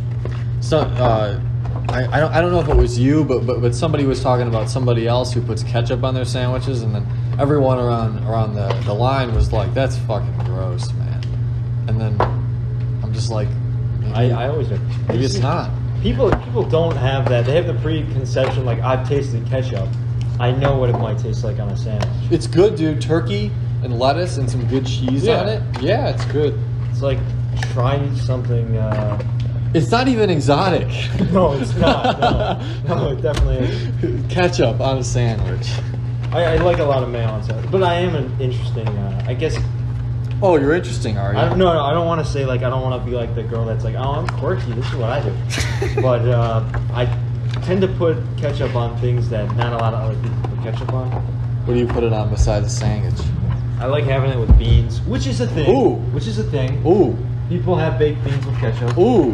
so 0.61 0.79
uh, 0.81 1.41
I, 1.89 2.07
I 2.17 2.21
don't 2.21 2.33
I 2.33 2.41
don't 2.41 2.53
know 2.53 2.61
if 2.61 2.69
it 2.69 2.77
was 2.77 2.99
you, 2.99 3.25
but 3.25 3.47
but 3.47 3.61
but 3.61 3.75
somebody 3.75 4.07
was 4.07 4.23
talking 4.23 4.47
about 4.49 4.71
somebody 4.71 5.07
else 5.09 5.33
who 5.33 5.43
puts 5.43 5.63
ketchup 5.65 6.03
on 6.05 6.15
their 6.15 6.25
sandwiches, 6.25 6.83
and 6.83 6.95
then 6.95 7.07
everyone 7.39 7.79
around 7.79 8.25
around 8.27 8.55
the 8.55 8.69
the 8.85 8.95
line 8.95 9.35
was 9.35 9.53
like, 9.53 9.73
"That's 9.75 9.97
fucking 9.99 10.39
gross, 10.45 10.93
man." 10.95 11.23
And 11.89 12.01
then 12.01 12.21
I'm 13.03 13.13
just 13.13 13.31
like, 13.31 13.49
I, 14.15 14.31
I 14.31 14.49
always 14.49 14.69
do. 14.69 14.79
maybe 15.09 15.25
it's 15.25 15.39
not. 15.39 15.71
People 16.03 16.31
people 16.45 16.63
don't 16.63 16.97
have 16.97 17.29
that. 17.29 17.47
They 17.47 17.55
have 17.55 17.67
the 17.67 17.75
preconception 17.75 18.65
like 18.65 18.79
I've 18.81 19.09
tasted 19.09 19.47
ketchup. 19.47 19.89
I 20.41 20.51
know 20.51 20.77
what 20.77 20.91
it 20.91 20.99
might 20.99 21.19
taste 21.19 21.45
like 21.45 21.59
on 21.61 21.69
a 21.69 21.77
sandwich. 21.77 22.09
It's 22.31 22.47
good, 22.47 22.77
dude. 22.77 23.01
Turkey 23.01 23.51
and 23.83 23.99
lettuce 23.99 24.37
and 24.37 24.51
some 24.51 24.67
good 24.67 24.87
cheese 24.87 25.25
Yeah. 25.25 25.41
on 25.41 25.49
it. 25.49 25.63
Yeah, 25.83 26.09
it's 26.09 26.25
good. 26.27 26.59
It's 26.91 27.03
like 27.03 27.19
trying 27.73 28.15
something. 28.17 28.77
Uh, 28.77 29.19
It's 29.75 29.91
not 29.91 30.09
even 30.09 30.31
exotic. 30.31 30.89
no, 31.33 31.53
it's 31.55 31.75
not. 31.77 32.21
No, 32.21 32.61
no, 32.95 33.11
it 33.13 33.23
definitely 33.23 33.59
is. 33.69 34.33
Ketchup 34.33 34.81
on 34.81 34.99
a 34.99 35.05
sandwich. 35.05 35.69
I, 36.35 36.45
I 36.45 36.57
like 36.57 36.79
a 36.79 36.85
lot 36.85 37.03
of 37.03 37.09
mayo 37.11 37.29
on 37.29 37.43
salad, 37.45 37.71
but 37.71 37.83
I 37.83 37.95
am 37.95 38.15
an 38.17 38.41
interesting. 38.41 38.89
Uh, 38.89 39.25
I 39.27 39.35
guess 39.35 39.57
Oh, 40.43 40.57
you're 40.59 40.75
interesting, 40.75 41.17
are 41.17 41.33
you? 41.33 41.39
I 41.39 41.49
don't. 41.49 41.59
No, 41.59 41.73
no, 41.73 41.81
I 41.81 41.95
don't 41.95 42.07
want 42.07 42.25
to 42.25 42.31
say 42.31 42.45
like 42.45 42.63
I 42.63 42.69
don't 42.69 42.83
want 42.83 43.03
to 43.03 43.09
be 43.11 43.17
like 43.17 43.35
the 43.35 43.45
girl 43.45 43.65
that's 43.65 43.85
like, 43.85 43.95
oh, 43.95 44.11
I'm 44.11 44.27
quirky. 44.39 44.73
This 44.73 44.87
is 44.87 44.95
what 44.97 45.09
I 45.11 45.23
do. 45.23 45.33
but 46.03 46.23
uh, 46.29 46.65
I 46.93 47.07
tend 47.63 47.81
to 47.83 47.89
put 47.89 48.19
ketchup 48.37 48.75
on 48.75 48.99
things 49.01 49.29
that 49.31 49.55
not 49.57 49.73
a 49.73 49.77
lot 49.77 49.95
of 49.95 50.01
other 50.11 50.21
people 50.21 50.57
put 50.57 50.63
ketchup 50.73 50.93
on. 50.93 51.11
What 51.65 51.75
do 51.75 51.81
you 51.81 51.87
put 51.87 52.05
it 52.05 52.13
on 52.13 52.29
besides 52.31 52.67
a 52.67 52.71
sandwich? 52.71 53.15
I 53.79 53.87
like 53.87 54.05
having 54.05 54.31
it 54.31 54.39
with 54.39 54.57
beans, 54.59 55.01
which 55.03 55.27
is 55.27 55.41
a 55.41 55.47
thing. 55.47 55.71
Ooh. 55.71 55.95
Which 56.13 56.27
is 56.27 56.39
a 56.39 56.45
thing. 56.45 56.83
Ooh, 56.87 57.17
People 57.49 57.77
have 57.77 57.99
baked 57.99 58.23
beans 58.25 58.45
with 58.45 58.59
ketchup. 58.59 58.99
ooh, 58.99 59.33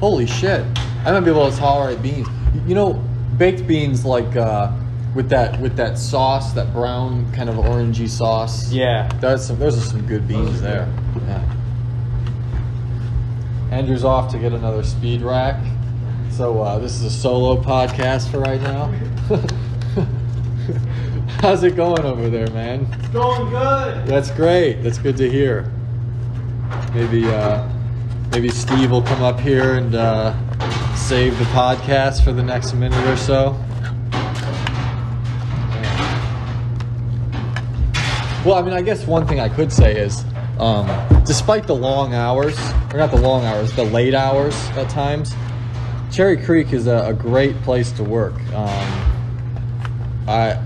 holy 0.00 0.26
shit! 0.26 0.64
I 1.04 1.12
might 1.12 1.20
be 1.20 1.30
able 1.30 1.50
to 1.50 1.56
tolerate 1.56 2.00
beans. 2.02 2.26
You 2.66 2.74
know, 2.74 2.94
baked 3.36 3.66
beans 3.66 4.04
like 4.04 4.34
uh, 4.34 4.72
with 5.14 5.28
that 5.28 5.60
with 5.60 5.76
that 5.76 5.98
sauce, 5.98 6.52
that 6.54 6.72
brown 6.72 7.30
kind 7.32 7.48
of 7.48 7.56
orangey 7.56 8.08
sauce. 8.08 8.70
Yeah. 8.72 9.08
That's 9.20 9.46
some, 9.46 9.58
those 9.58 9.76
are 9.76 9.82
some 9.82 10.06
good 10.06 10.26
beans 10.26 10.58
are 10.58 10.62
there. 10.62 10.94
Yeah. 11.26 11.56
Andrew's 13.70 14.04
off 14.04 14.30
to 14.32 14.38
get 14.38 14.52
another 14.52 14.82
speed 14.82 15.22
rack. 15.22 15.62
So 16.30 16.62
uh, 16.62 16.78
this 16.78 16.94
is 16.94 17.04
a 17.04 17.10
solo 17.10 17.62
podcast 17.62 18.30
for 18.30 18.40
right 18.40 18.60
now. 18.60 18.86
How's 21.40 21.62
it 21.62 21.76
going 21.76 22.04
over 22.04 22.30
there, 22.30 22.48
man? 22.50 22.86
It's 22.92 23.08
going 23.08 23.50
good. 23.50 24.06
That's 24.06 24.30
great. 24.30 24.82
That's 24.82 24.98
good 24.98 25.16
to 25.18 25.28
hear. 25.28 25.70
Maybe 26.94 27.26
uh, 27.26 27.68
maybe 28.30 28.48
Steve 28.48 28.90
will 28.90 29.02
come 29.02 29.22
up 29.22 29.40
here 29.40 29.74
and 29.74 29.94
uh, 29.94 30.34
save 30.94 31.38
the 31.38 31.44
podcast 31.46 32.24
for 32.24 32.32
the 32.32 32.42
next 32.42 32.72
minute 32.74 33.06
or 33.06 33.16
so. 33.16 33.58
Well, 38.44 38.56
I 38.56 38.62
mean, 38.62 38.72
I 38.72 38.82
guess 38.82 39.06
one 39.06 39.24
thing 39.24 39.38
I 39.38 39.48
could 39.48 39.72
say 39.72 39.96
is, 39.96 40.24
um, 40.58 40.88
despite 41.24 41.68
the 41.68 41.76
long 41.76 42.12
hours, 42.12 42.58
or 42.92 42.98
not 42.98 43.12
the 43.12 43.20
long 43.20 43.44
hours, 43.44 43.72
the 43.76 43.84
late 43.84 44.14
hours 44.14 44.52
at 44.70 44.90
times, 44.90 45.32
Cherry 46.10 46.36
Creek 46.36 46.72
is 46.72 46.88
a, 46.88 47.06
a 47.06 47.14
great 47.14 47.54
place 47.62 47.92
to 47.92 48.02
work. 48.02 48.34
Um, 48.52 50.26
I, 50.26 50.60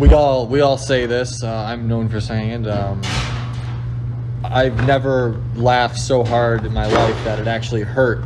we 0.00 0.12
all 0.12 0.48
we 0.48 0.60
all 0.60 0.76
say 0.76 1.06
this. 1.06 1.40
Uh, 1.44 1.54
I'm 1.54 1.86
known 1.86 2.08
for 2.08 2.20
saying 2.20 2.64
it. 2.64 2.68
Um, 2.68 3.00
I've 4.42 4.84
never 4.88 5.40
laughed 5.54 5.98
so 5.98 6.24
hard 6.24 6.64
in 6.64 6.72
my 6.72 6.86
life 6.86 7.24
that 7.24 7.38
it 7.38 7.46
actually 7.46 7.82
hurt, 7.82 8.24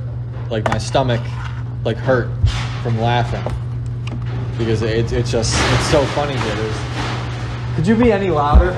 like 0.48 0.64
my 0.64 0.78
stomach, 0.78 1.20
like 1.84 1.98
hurt 1.98 2.30
from 2.82 2.98
laughing, 2.98 3.44
because 4.56 4.80
it, 4.80 5.12
it's 5.12 5.30
just 5.30 5.54
it's 5.58 5.90
so 5.90 6.02
funny 6.06 6.38
here. 6.38 6.89
Could 7.80 7.88
you 7.88 7.96
be 7.96 8.12
any 8.12 8.28
louder? 8.28 8.72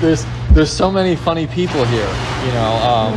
there's 0.00 0.24
there's 0.52 0.72
so 0.72 0.90
many 0.90 1.14
funny 1.14 1.46
people 1.46 1.84
here. 1.84 2.08
You 2.46 2.52
know. 2.52 2.72
Um, 2.82 3.12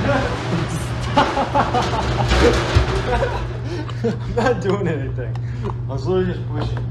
I'm 4.03 4.35
not 4.35 4.61
doing 4.61 4.89
anything. 4.89 5.33
I 5.87 5.93
was 5.93 6.05
literally 6.05 6.33
just 6.33 6.49
pushing. 6.49 6.85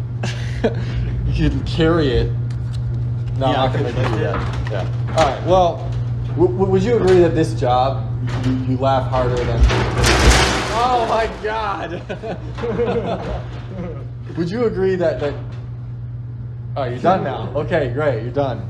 you 1.34 1.50
can 1.50 1.62
carry 1.64 2.08
it. 2.08 2.32
No, 3.36 3.50
Yeah, 3.50 3.64
I'm 3.64 3.72
not 3.72 3.76
I 3.76 3.92
gonna 3.92 3.92
do 3.92 4.24
that. 4.24 4.66
it. 4.66 4.72
Yeah. 4.72 5.14
All 5.18 5.26
right. 5.28 5.46
Well, 5.46 5.92
w- 6.28 6.52
w- 6.52 6.72
would 6.72 6.82
you 6.82 6.96
agree 6.96 7.18
that 7.20 7.34
this 7.34 7.52
job, 7.52 8.10
you, 8.46 8.52
you 8.70 8.76
laugh 8.78 9.10
harder 9.10 9.36
than? 9.36 9.60
Oh 10.72 11.04
my 11.10 11.26
God. 11.42 12.00
would 14.38 14.50
you 14.50 14.64
agree 14.64 14.94
that 14.94 15.20
that? 15.20 15.34
Oh, 16.76 16.84
you're 16.84 16.98
done 17.00 17.24
now. 17.24 17.52
Okay, 17.56 17.90
great. 17.92 18.22
You're 18.22 18.32
done. 18.32 18.60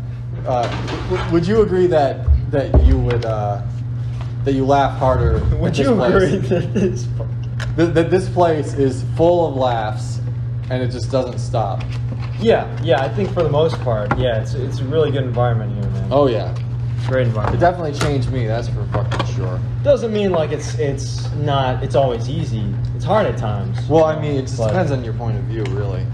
Uh, 0.47 0.69
w- 1.11 1.33
would 1.33 1.47
you 1.47 1.63
agree 1.63 1.87
that 1.89 2.27
that 2.51 2.85
you 2.85 2.99
would 2.99 3.25
uh, 3.25 3.63
that 4.45 4.53
you 4.53 4.65
laugh 4.65 4.99
harder? 4.99 5.39
Would 5.57 5.75
this 5.75 5.87
you 5.87 5.95
place? 5.95 6.15
agree 6.15 6.37
that 6.49 6.75
this? 6.75 7.09
That, 7.77 7.95
that 7.95 8.11
this 8.11 8.29
place 8.31 8.73
is 8.75 9.05
full 9.17 9.47
of 9.47 9.55
laughs 9.55 10.19
and 10.71 10.83
it 10.83 10.91
just 10.91 11.11
doesn't 11.11 11.39
stop. 11.39 11.83
Yeah, 12.41 12.67
yeah. 12.83 13.03
I 13.03 13.09
think 13.09 13.31
for 13.35 13.43
the 13.43 13.51
most 13.51 13.79
part, 13.83 14.17
yeah, 14.19 14.41
it's 14.41 14.55
it's 14.55 14.79
a 14.81 14.85
really 14.85 15.11
good 15.11 15.25
environment 15.25 15.75
here, 15.75 15.91
man. 15.93 16.09
Oh 16.11 16.27
yeah. 16.27 16.55
great 17.07 17.27
environment. 17.27 17.57
It 17.57 17.61
definitely 17.61 17.93
changed 17.99 18.33
me, 18.33 18.47
that's 18.47 18.69
for 18.69 18.85
fucking 18.87 19.27
sure. 19.35 19.61
Doesn't 19.83 20.13
mean 20.13 20.31
like 20.31 20.53
it's 20.53 20.75
it's 20.79 21.31
not. 21.35 21.83
It's 21.85 21.95
always 21.95 22.31
easy. 22.31 22.65
It's 22.97 23.05
hard 23.05 23.27
at 23.27 23.37
times. 23.37 23.79
Well, 23.89 24.05
I 24.05 24.19
mean, 24.19 24.37
it 24.37 24.43
just 24.43 24.57
But- 24.57 24.69
depends 24.69 24.91
on 24.91 25.05
your 25.05 25.15
point 25.15 25.37
of 25.37 25.45
view, 25.45 25.65
really. 25.65 26.07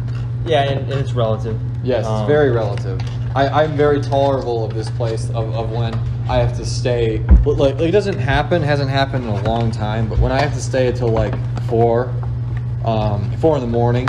Yeah, 0.44 0.62
and, 0.64 0.80
and 0.92 1.00
it's 1.00 1.12
relative. 1.12 1.58
Yes, 1.86 2.04
Um, 2.04 2.22
it's 2.22 2.26
very 2.28 2.50
relative. 2.50 3.00
I, 3.36 3.46
I'm 3.62 3.76
very 3.76 4.00
tolerable 4.00 4.64
of 4.64 4.74
this 4.74 4.90
place 4.90 5.28
of, 5.30 5.54
of 5.54 5.70
when 5.70 5.94
I 6.28 6.38
have 6.38 6.56
to 6.56 6.66
stay. 6.66 7.18
Like, 7.44 7.58
like, 7.78 7.80
it 7.80 7.92
doesn't 7.92 8.18
happen, 8.18 8.60
hasn't 8.60 8.90
happened 8.90 9.24
in 9.24 9.30
a 9.30 9.42
long 9.44 9.70
time, 9.70 10.08
but 10.08 10.18
when 10.18 10.32
I 10.32 10.40
have 10.40 10.52
to 10.54 10.60
stay 10.60 10.88
until 10.88 11.08
like 11.08 11.34
four, 11.68 12.12
um, 12.84 13.30
four 13.38 13.54
in 13.54 13.60
the 13.60 13.68
morning, 13.68 14.08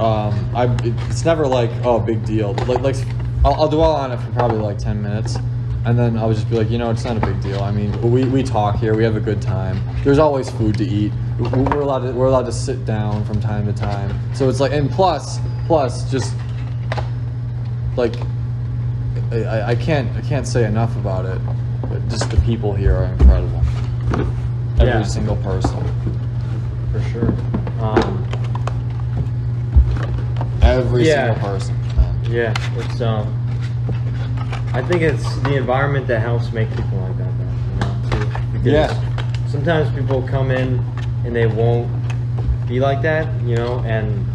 um, 0.00 0.34
I 0.56 0.74
it's 1.08 1.24
never 1.24 1.46
like 1.46 1.70
oh 1.84 2.00
big 2.00 2.24
deal. 2.24 2.52
Like 2.66 2.80
like 2.80 2.96
I'll, 3.44 3.54
I'll 3.62 3.68
dwell 3.68 3.92
on 3.92 4.10
it 4.12 4.18
for 4.18 4.32
probably 4.32 4.58
like 4.58 4.78
ten 4.78 5.00
minutes, 5.00 5.36
and 5.84 5.96
then 5.98 6.18
I'll 6.18 6.32
just 6.32 6.50
be 6.50 6.56
like, 6.56 6.70
you 6.70 6.78
know, 6.78 6.90
it's 6.90 7.04
not 7.04 7.16
a 7.16 7.20
big 7.20 7.40
deal. 7.40 7.60
I 7.62 7.70
mean, 7.70 7.92
we, 8.10 8.24
we 8.24 8.42
talk 8.42 8.76
here, 8.76 8.94
we 8.96 9.04
have 9.04 9.16
a 9.16 9.20
good 9.20 9.40
time. 9.40 9.80
There's 10.04 10.18
always 10.18 10.50
food 10.50 10.76
to 10.78 10.84
eat. 10.84 11.12
We- 11.38 11.48
We're 11.48 11.80
allowed 11.80 12.00
to 12.00 12.12
we're 12.12 12.26
allowed 12.26 12.46
to 12.46 12.52
sit 12.52 12.84
down 12.84 13.24
from 13.24 13.40
time 13.40 13.66
to 13.66 13.72
time. 13.72 14.10
So 14.34 14.48
it's 14.48 14.58
like, 14.60 14.72
and 14.72 14.90
plus 14.90 15.38
plus 15.66 16.10
just 16.10 16.34
like 17.96 18.14
I- 19.32 19.70
I, 19.70 19.74
can't 19.74 20.08
I 20.16 20.20
can't 20.20 20.46
say 20.46 20.64
enough 20.64 20.94
about 20.96 21.24
it. 21.26 21.40
But 21.88 22.06
just 22.08 22.30
the 22.30 22.36
people 22.42 22.72
here 22.72 22.94
are 22.94 23.04
incredible. 23.04 23.62
Every 24.78 24.86
Yeah. 24.86 25.02
single 25.04 25.36
person. 25.36 25.82
for 26.92 27.00
sure. 27.10 27.34
Um, 27.80 28.26
Every 30.62 31.06
Yeah. 31.06 31.34
single 31.34 31.48
person. 31.50 31.74
man. 31.96 32.14
yeah, 32.30 32.54
it's 32.78 33.00
um. 33.00 33.26
I 34.72 34.82
think 34.82 35.02
it's 35.02 35.36
the 35.40 35.56
environment 35.56 36.06
that 36.08 36.20
helps 36.20 36.52
make 36.52 36.68
people 36.70 36.98
like 36.98 37.16
that, 37.18 37.30
though. 37.38 37.86
You 37.86 38.20
know, 38.20 38.24
too. 38.24 38.30
Because 38.52 38.72
Yeah. 38.72 38.94
Sometimes 39.48 39.88
people 39.96 40.22
come 40.22 40.50
in 40.50 40.82
and 41.24 41.34
they 41.34 41.46
won't 41.46 41.88
be 42.66 42.80
like 42.80 43.00
that, 43.02 43.26
you 43.46 43.56
know, 43.56 43.78
and 43.86 44.26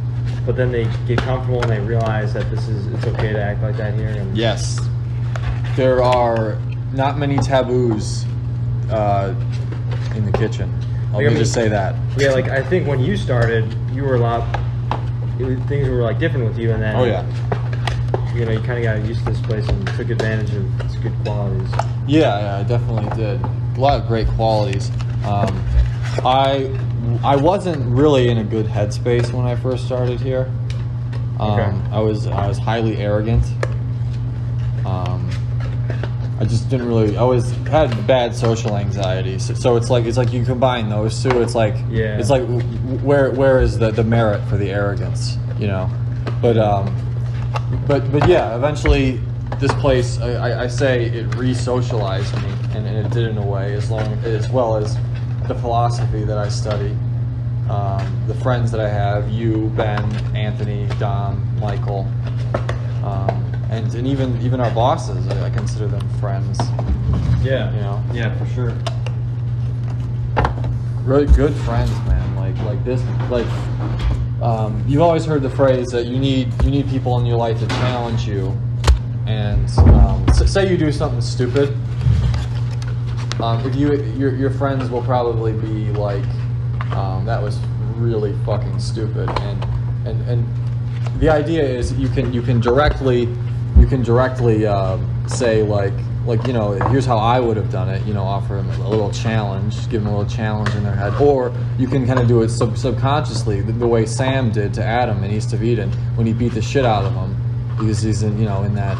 but 0.46 0.56
then 0.56 0.72
they 0.72 0.86
get 1.08 1.20
comfortable 1.20 1.62
and 1.62 1.70
they 1.72 1.80
realize 1.80 2.34
that 2.34 2.50
this 2.50 2.68
is 2.68 2.88
it's 2.88 3.06
okay 3.06 3.32
to 3.34 3.42
act 3.42 3.62
like 3.62 3.78
that 3.78 3.94
here. 3.94 4.10
And 4.10 4.36
Yes. 4.38 4.80
There 5.76 6.04
are 6.04 6.58
not 6.94 7.18
many 7.18 7.38
taboos 7.38 8.26
uh, 8.90 9.34
in 10.16 10.26
the 10.26 10.32
kitchen. 10.38 10.70
Let 11.12 11.14
Like, 11.14 11.16
I 11.16 11.20
me 11.20 11.28
mean- 11.30 11.38
just 11.38 11.54
say 11.54 11.68
that. 11.70 11.96
Yeah, 12.18 12.32
like 12.32 12.50
I 12.50 12.62
think 12.64 12.88
when 12.88 13.00
you 13.00 13.16
started, 13.18 13.66
you 13.94 14.04
were 14.04 14.16
a 14.16 14.20
lot. 14.20 14.44
It 15.40 15.46
was, 15.46 15.60
things 15.68 15.88
were 15.90 16.02
like 16.04 16.20
different 16.20 16.46
with 16.48 16.58
you, 16.60 16.72
and 16.72 16.82
then 16.82 16.96
Oh 16.96 17.06
yeah. 17.06 17.24
you 18.36 18.46
know 18.46 18.52
you 18.52 18.60
kind 18.60 18.78
of 18.78 18.84
got 18.84 19.08
used 19.08 19.26
to 19.26 19.32
this 19.32 19.42
place 19.42 19.68
and 19.68 19.88
took 19.96 20.10
advantage 20.10 20.54
of 20.54 20.82
its 20.82 20.96
good 20.98 21.14
qualities. 21.24 21.70
Yeah, 22.08 22.40
yeah, 22.40 22.58
I 22.60 22.64
definitely 22.64 23.10
did. 23.16 23.42
A 23.42 23.80
lot 23.80 24.00
of 24.00 24.08
great 24.08 24.28
qualities. 24.30 24.90
Um, 25.26 25.64
I 26.26 26.70
I 27.24 27.36
wasn't 27.36 27.84
really 27.96 28.30
in 28.30 28.38
a 28.38 28.44
good 28.44 28.66
headspace 28.66 29.32
when 29.34 29.46
I 29.46 29.56
first 29.56 29.86
started 29.86 30.20
here. 30.20 30.52
Um, 31.40 31.60
Okay. 31.60 31.78
I 31.92 32.00
was 32.00 32.28
I 32.28 32.48
was 32.48 32.58
highly 32.58 32.98
arrogant. 32.98 33.44
Um, 34.86 35.30
I 36.40 36.46
just 36.46 36.70
didn't 36.70 36.88
really. 36.88 37.18
I 37.18 37.22
always 37.22 37.52
had 37.68 38.06
bad 38.08 38.36
social 38.36 38.76
anxiety. 38.78 39.38
So, 39.40 39.54
so 39.54 39.76
it's 39.78 39.90
like 39.90 40.06
it's 40.06 40.18
like 40.18 40.34
you 40.34 40.44
combine 40.44 40.90
those 40.90 41.22
two. 41.22 41.42
It's 41.42 41.56
like 41.56 41.76
Yeah. 41.90 42.18
It's 42.18 42.30
like 42.30 42.44
where 43.02 43.32
where 43.32 43.62
is 43.62 43.78
the 43.80 43.92
the 43.92 44.04
merit 44.04 44.44
for 44.48 44.58
the 44.58 44.72
arrogance? 44.72 45.38
You 45.60 45.68
know, 45.68 45.90
but 46.42 46.58
um, 46.58 46.96
but 47.88 48.12
but 48.12 48.28
yeah, 48.28 48.56
eventually 48.56 49.20
this 49.60 49.74
place 49.74 50.20
I, 50.20 50.32
I, 50.32 50.64
I 50.64 50.68
say 50.68 51.06
it 51.06 51.36
re-socialized 51.36 52.34
me, 52.42 52.50
and, 52.74 52.88
and 52.88 53.06
it 53.06 53.12
did 53.12 53.28
in 53.28 53.38
a 53.38 53.46
way 53.46 53.74
as 53.74 53.92
long 53.92 54.08
as 54.24 54.50
well 54.50 54.76
as 54.76 54.98
the 55.54 55.60
philosophy 55.60 56.24
that 56.24 56.38
I 56.38 56.48
study, 56.48 56.96
um, 57.70 58.24
the 58.28 58.36
friends 58.36 58.72
that 58.72 58.80
I 58.80 58.88
have, 58.88 59.30
you, 59.30 59.70
Ben, 59.76 60.04
Anthony, 60.34 60.88
Dom, 60.98 61.46
Michael, 61.60 62.08
um, 63.04 63.30
and 63.70 63.94
and 63.94 64.08
even 64.08 64.42
even 64.42 64.62
our 64.62 64.72
bosses, 64.72 65.28
I, 65.28 65.48
I 65.48 65.50
consider 65.50 65.88
them 65.88 66.08
friends. 66.20 66.58
Yeah, 67.44 67.74
You 67.74 67.82
know. 67.82 68.04
yeah, 68.14 68.38
for 68.38 68.46
sure. 68.54 68.74
really 71.04 71.26
good 71.36 71.54
friends, 71.66 71.92
man. 72.08 72.36
Like 72.38 72.58
like 72.60 72.84
this, 72.86 73.02
like 73.30 73.48
um, 74.42 74.84
you've 74.88 75.02
always 75.02 75.26
heard 75.26 75.42
the 75.42 75.50
phrase 75.50 75.88
that 75.88 76.06
you 76.06 76.18
need 76.18 76.48
you 76.64 76.72
need 76.72 76.88
people 76.88 77.20
in 77.20 77.26
your 77.26 77.38
life 77.38 77.60
to 77.60 77.68
challenge 77.68 78.26
you, 78.26 78.58
and 79.28 79.68
um, 79.80 80.26
say 80.34 80.72
you 80.72 80.78
do 80.78 80.94
something 80.94 81.20
stupid. 81.22 81.76
Um, 83.44 83.66
if 83.66 83.76
you 83.76 83.94
your 84.18 84.36
your 84.36 84.52
friends 84.52 84.90
will 84.90 85.04
probably 85.04 85.54
be 85.54 85.92
like, 85.92 86.24
um, 86.92 87.26
that 87.26 87.42
was 87.42 87.60
really 87.96 88.36
fucking 88.46 88.80
stupid, 88.80 89.30
and 89.30 89.64
and 90.08 90.30
and 90.30 91.20
the 91.20 91.30
idea 91.30 91.64
is 91.64 91.94
you 91.94 92.10
can 92.10 92.34
you 92.34 92.42
can 92.42 92.60
directly 92.60 93.28
you 93.78 93.88
can 93.88 94.04
directly 94.04 94.66
um, 94.66 95.08
say 95.28 95.64
like 95.64 95.94
like 96.26 96.46
you 96.46 96.54
know 96.54 96.74
here's 96.90 97.06
how 97.06 97.18
I 97.18 97.40
would 97.40 97.58
have 97.58 97.72
done 97.72 97.90
it 97.90 98.06
you 98.06 98.14
know 98.14 98.24
offer 98.24 98.56
them 98.56 98.70
a 98.82 98.90
little 98.90 99.12
challenge 99.12 99.90
give 99.90 100.04
them 100.04 100.14
a 100.14 100.18
little 100.18 100.32
challenge 100.32 100.74
in 100.76 100.84
their 100.84 100.96
head 100.96 101.14
or 101.20 101.52
you 101.80 101.88
can 101.88 102.06
kind 102.06 102.20
of 102.20 102.28
do 102.28 102.44
it 102.44 102.50
sub- 102.50 102.78
subconsciously 102.78 103.62
the, 103.62 103.72
the 103.72 103.88
way 103.88 104.06
Sam 104.06 104.52
did 104.52 104.74
to 104.76 104.84
Adam 104.84 105.24
in 105.24 105.32
East 105.32 105.54
of 105.54 105.64
Eden 105.64 105.92
when 106.16 106.28
he 106.28 106.34
beat 106.34 106.54
the 106.54 106.62
shit 106.62 106.86
out 106.86 107.06
of 107.06 107.14
him 107.14 107.36
because 107.76 108.04
he's 108.04 108.22
in 108.22 108.38
you 108.38 108.46
know 108.46 108.64
in 108.64 108.76
that 108.76 108.98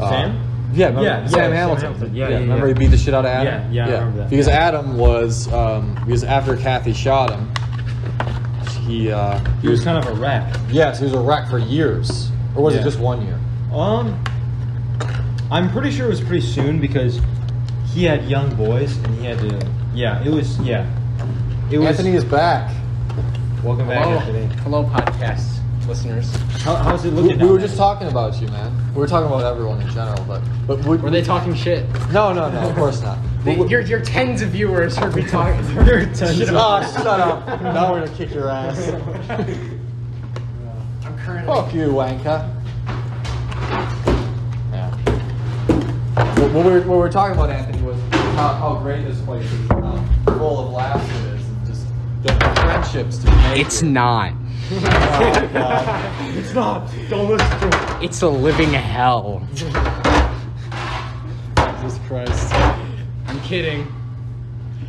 uh, 0.00 0.10
Sam? 0.10 0.47
Yeah, 0.78 0.86
remember, 0.86 1.08
Yeah, 1.08 1.20
yeah, 1.22 1.26
Sam 1.26 1.30
Sam 1.40 1.52
Hamilton. 1.52 1.84
Hamilton. 1.92 2.14
Yeah, 2.14 2.28
yeah, 2.28 2.38
remember 2.38 2.68
yeah. 2.68 2.74
he 2.74 2.78
beat 2.78 2.86
the 2.86 2.96
shit 2.96 3.12
out 3.14 3.24
of 3.24 3.30
Adam. 3.32 3.72
Yeah, 3.72 3.86
yeah, 3.88 3.94
I 3.94 3.98
remember 3.98 4.18
that. 4.18 4.30
Because 4.30 4.46
Yeah. 4.46 4.66
Adam 4.68 4.96
was 4.96 5.52
um, 5.52 5.94
because 6.06 6.22
after 6.24 6.56
Cathy 6.56 6.92
shot 6.92 7.30
him, 7.30 7.50
he 8.86 9.10
uh, 9.10 9.38
He 9.60 9.68
was 9.68 9.82
kind 9.82 9.98
of 9.98 10.06
a 10.16 10.20
wreck. 10.20 10.54
yes, 10.70 10.98
he 11.00 11.04
was 11.04 11.14
a 11.14 11.20
wreck 11.20 11.48
for 11.50 11.58
years, 11.58 12.30
or 12.54 12.62
was 12.62 12.74
it 12.76 12.82
just 12.84 13.00
one 13.00 13.26
year? 13.26 13.38
Um, 13.72 14.22
I'm 15.50 15.70
pretty 15.72 15.90
sure 15.90 16.06
it 16.06 16.10
was 16.10 16.20
pretty 16.20 16.46
soon 16.46 16.80
because 16.80 17.20
he 17.92 18.04
had 18.04 18.24
young 18.26 18.54
boys 18.54 18.96
and 18.98 19.14
he 19.18 19.24
had 19.26 19.38
to. 19.40 19.68
Yeah, 19.94 20.22
it 20.24 20.30
was. 20.30 20.58
Yeah, 20.60 20.86
it 21.72 21.78
was. 21.78 21.88
Anthony 21.88 22.12
is 22.14 22.24
back. 22.24 22.70
welcome 23.64 23.88
back, 23.88 24.04
Hello, 24.04 24.18
Anthony. 24.18 24.46
hello, 24.62 24.84
podcast 24.84 25.57
listeners. 25.88 26.34
How, 26.62 26.76
how's 26.76 27.04
it 27.04 27.10
We, 27.12 27.16
looking? 27.22 27.38
we 27.38 27.44
down 27.44 27.52
were 27.52 27.58
just 27.58 27.76
talking 27.76 28.08
about 28.08 28.40
you, 28.40 28.46
man. 28.48 28.72
We 28.94 29.00
were 29.00 29.06
talking 29.08 29.26
about 29.26 29.44
everyone 29.44 29.80
in 29.80 29.88
general, 29.90 30.22
but 30.26 30.42
but 30.66 30.78
we, 30.84 30.96
Were 30.98 31.10
they 31.10 31.22
talking 31.22 31.54
shit? 31.54 31.86
No, 32.12 32.32
no, 32.32 32.48
no. 32.50 32.60
Of 32.68 32.76
course 32.76 33.00
not. 33.02 33.18
The- 33.44 33.52
We- 33.52 33.56
we- 33.64 33.68
your, 33.70 33.80
your 33.82 34.00
tens 34.00 34.42
of 34.42 34.50
viewers 34.50 34.96
heard 34.96 35.14
me 35.14 35.22
talking. 35.22 35.64
Your 35.86 36.00
tens 36.14 36.36
Shit 36.38 36.48
of- 36.50 36.56
Oh, 36.56 36.82
shut 36.92 37.06
up! 37.06 37.46
now 37.62 37.92
we're 37.92 38.04
gonna 38.04 38.16
kick 38.16 38.34
your 38.34 38.50
ass. 38.50 38.88
I'm 41.04 41.16
currently. 41.18 41.46
Fuck 41.54 41.72
you, 41.74 41.88
Wanka. 41.88 42.54
Yeah. 44.72 44.90
What, 46.40 46.52
what, 46.52 46.64
we 46.66 46.72
were, 46.72 46.78
what 46.80 46.88
we 46.88 46.96
were 46.98 47.08
talking 47.10 47.34
about, 47.36 47.50
Anthony, 47.50 47.80
was 47.82 47.96
how, 48.36 48.54
how 48.54 48.78
great 48.82 49.04
this 49.04 49.20
place 49.22 49.50
is, 49.50 49.68
how 49.68 50.04
full 50.36 50.58
of 50.66 50.72
laughs 50.72 51.08
it 51.08 51.34
is, 51.34 51.46
and 51.46 51.66
just 51.66 51.86
the 52.22 52.34
friendships 52.60 53.18
to 53.18 53.26
be 53.26 53.36
made. 53.36 53.60
It's 53.60 53.80
here. 53.80 53.90
not. 53.90 54.32
Oh, 54.70 56.34
It's 56.36 56.52
not. 56.52 56.90
Don't 57.08 57.28
listen 57.28 57.60
to 57.60 57.68
it. 57.68 58.04
It's 58.04 58.20
a 58.22 58.28
living 58.28 58.70
hell. 58.70 59.46
Jesus 59.54 59.78
Christ. 62.06 62.52
I'm 63.26 63.40
kidding. 63.42 63.90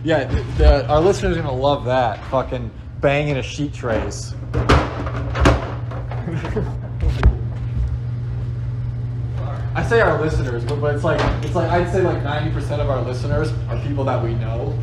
Yeah, 0.03 0.25
the, 0.25 0.41
the, 0.57 0.87
our 0.87 0.99
listeners 0.99 1.37
are 1.37 1.41
gonna 1.41 1.55
love 1.55 1.85
that. 1.85 2.21
Fucking 2.25 2.69
banging 2.99 3.37
a 3.37 3.41
sheet 3.43 3.73
trays. 3.73 4.33
I 9.75 9.85
say 9.87 10.01
our 10.01 10.19
listeners, 10.21 10.65
but, 10.65 10.81
but 10.81 10.95
it's 10.95 11.03
like 11.05 11.21
it's 11.43 11.55
like 11.55 11.69
I'd 11.69 11.89
say 11.91 12.01
like 12.01 12.21
ninety 12.23 12.51
percent 12.51 12.81
of 12.81 12.89
our 12.89 13.01
listeners 13.01 13.53
are 13.69 13.79
people 13.87 14.03
that 14.05 14.21
we 14.21 14.35
know. 14.35 14.77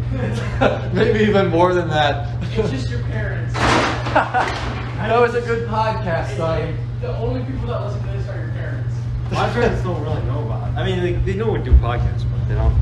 Maybe 0.94 1.20
even 1.24 1.48
more 1.48 1.74
than 1.74 1.88
that. 1.88 2.42
It's 2.56 2.70
just 2.70 2.90
your 2.90 3.02
parents. 3.02 3.54
that 5.08 5.22
it's 5.24 5.34
a 5.34 5.40
good 5.40 5.68
podcast, 5.68 6.36
son. 6.36 6.76
The 7.00 7.16
only 7.18 7.44
people 7.44 7.68
that 7.68 7.84
listen 7.84 8.02
to 8.02 8.12
this 8.12 8.28
are 8.28 8.38
your 8.38 8.48
parents. 8.48 8.94
My 9.30 9.48
parents 9.52 9.82
don't 9.82 10.02
really 10.02 10.22
know 10.22 10.44
about. 10.44 10.72
It. 10.72 10.76
I 10.76 10.84
mean, 10.84 11.00
they, 11.00 11.12
they 11.12 11.34
know 11.38 11.52
we 11.52 11.62
do 11.62 11.72
podcasts, 11.74 12.24
but 12.30 12.48
they 12.48 12.54
don't. 12.54 12.74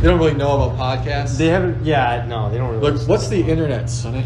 They 0.00 0.08
don't 0.10 0.18
really 0.18 0.34
know 0.34 0.60
about 0.60 0.78
podcasts. 0.78 1.38
They 1.38 1.46
haven't. 1.46 1.84
Yeah, 1.84 2.26
no, 2.28 2.50
they 2.50 2.58
don't 2.58 2.70
really. 2.70 2.92
Look, 2.92 3.08
what's 3.08 3.28
the 3.28 3.40
internet, 3.40 3.88
Sonny? 3.88 4.24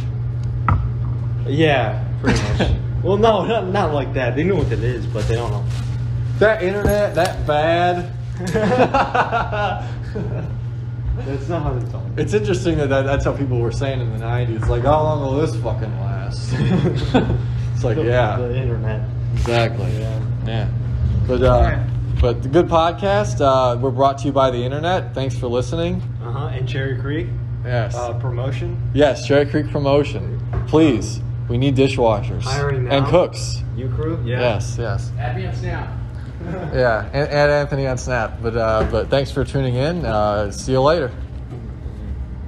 Yeah, 1.47 2.05
pretty 2.21 2.43
much. 2.43 2.73
well, 3.05 3.17
no, 3.17 3.47
not, 3.47 3.69
not 3.69 3.95
like 3.95 4.12
that. 4.15 4.35
They 4.35 4.43
know 4.43 4.57
what 4.57 4.73
it 4.73 4.83
is, 4.83 5.07
but 5.07 5.27
they 5.29 5.37
don't 5.37 5.51
know. 5.51 5.65
That 6.39 6.62
internet, 6.62 7.15
that 7.15 7.47
bad. 7.47 8.15
That's 11.27 11.49
not 11.49 11.62
how 11.62 11.75
they 11.75 11.91
talk. 11.91 12.03
It's 12.16 12.35
interesting 12.35 12.77
that, 12.79 12.89
that 12.89 13.03
that's 13.03 13.25
how 13.25 13.37
people 13.37 13.59
were 13.61 13.73
saying 13.73 14.01
in 14.01 14.11
the 14.19 14.25
'90s. 14.25 14.69
Like, 14.69 14.83
how 14.83 15.03
long 15.03 15.21
will 15.21 15.41
this 15.41 15.55
fucking 15.62 15.91
last? 16.01 16.53
it's 16.53 17.85
like, 17.85 17.97
The- 17.97 18.05
yeah, 18.05 18.37
The 18.37 18.57
internet. 18.57 19.09
exactly. 19.35 19.91
Yeah. 19.99 20.21
yeah. 20.47 20.69
But 21.27 21.43
uh, 21.43 21.85
but 22.21 22.43
the 22.43 22.49
good 22.49 22.66
podcast. 22.69 23.41
Uh, 23.41 23.77
we're 23.79 23.91
brought 23.91 24.19
to 24.19 24.27
you 24.27 24.33
by 24.33 24.51
the 24.51 24.59
internet. 24.62 25.14
Thanks 25.14 25.37
for 25.39 25.47
listening. 25.49 26.03
Uh 26.23 26.33
huh. 26.33 26.47
And 26.49 26.69
Cherry 26.69 26.99
Creek 26.99 27.29
Yes. 27.64 27.95
uh, 27.95 28.14
promotion. 28.19 28.81
yes. 28.95 29.27
Cherry 29.27 29.45
Creek 29.47 29.69
promotion. 29.71 30.41
Please, 30.69 31.21
we 31.49 31.59
need 31.59 31.77
dishwashers 31.77 32.43
Hiring 32.43 32.85
now. 32.85 32.97
and 32.99 33.07
cooks. 33.07 33.62
You 33.77 33.89
crew. 33.91 34.19
Yeah. 34.25 34.41
Yes. 34.41 34.77
Yes. 34.79 35.12
Add 35.19 35.37
me 35.37 35.47
on 35.47 35.55
Snap. 35.55 35.89
Yeah, 36.75 37.05
and, 37.13 37.29
and 37.29 37.51
Anthony 37.51 37.87
on 37.87 37.99
Snap. 37.99 38.39
But 38.43 38.57
uh, 38.57 38.87
but 38.91 39.09
thanks 39.09 39.31
for 39.31 39.45
tuning 39.45 39.75
in. 39.75 40.05
Uh, 40.05 40.51
see 40.51 40.73
you 40.73 40.81
later. 40.81 41.11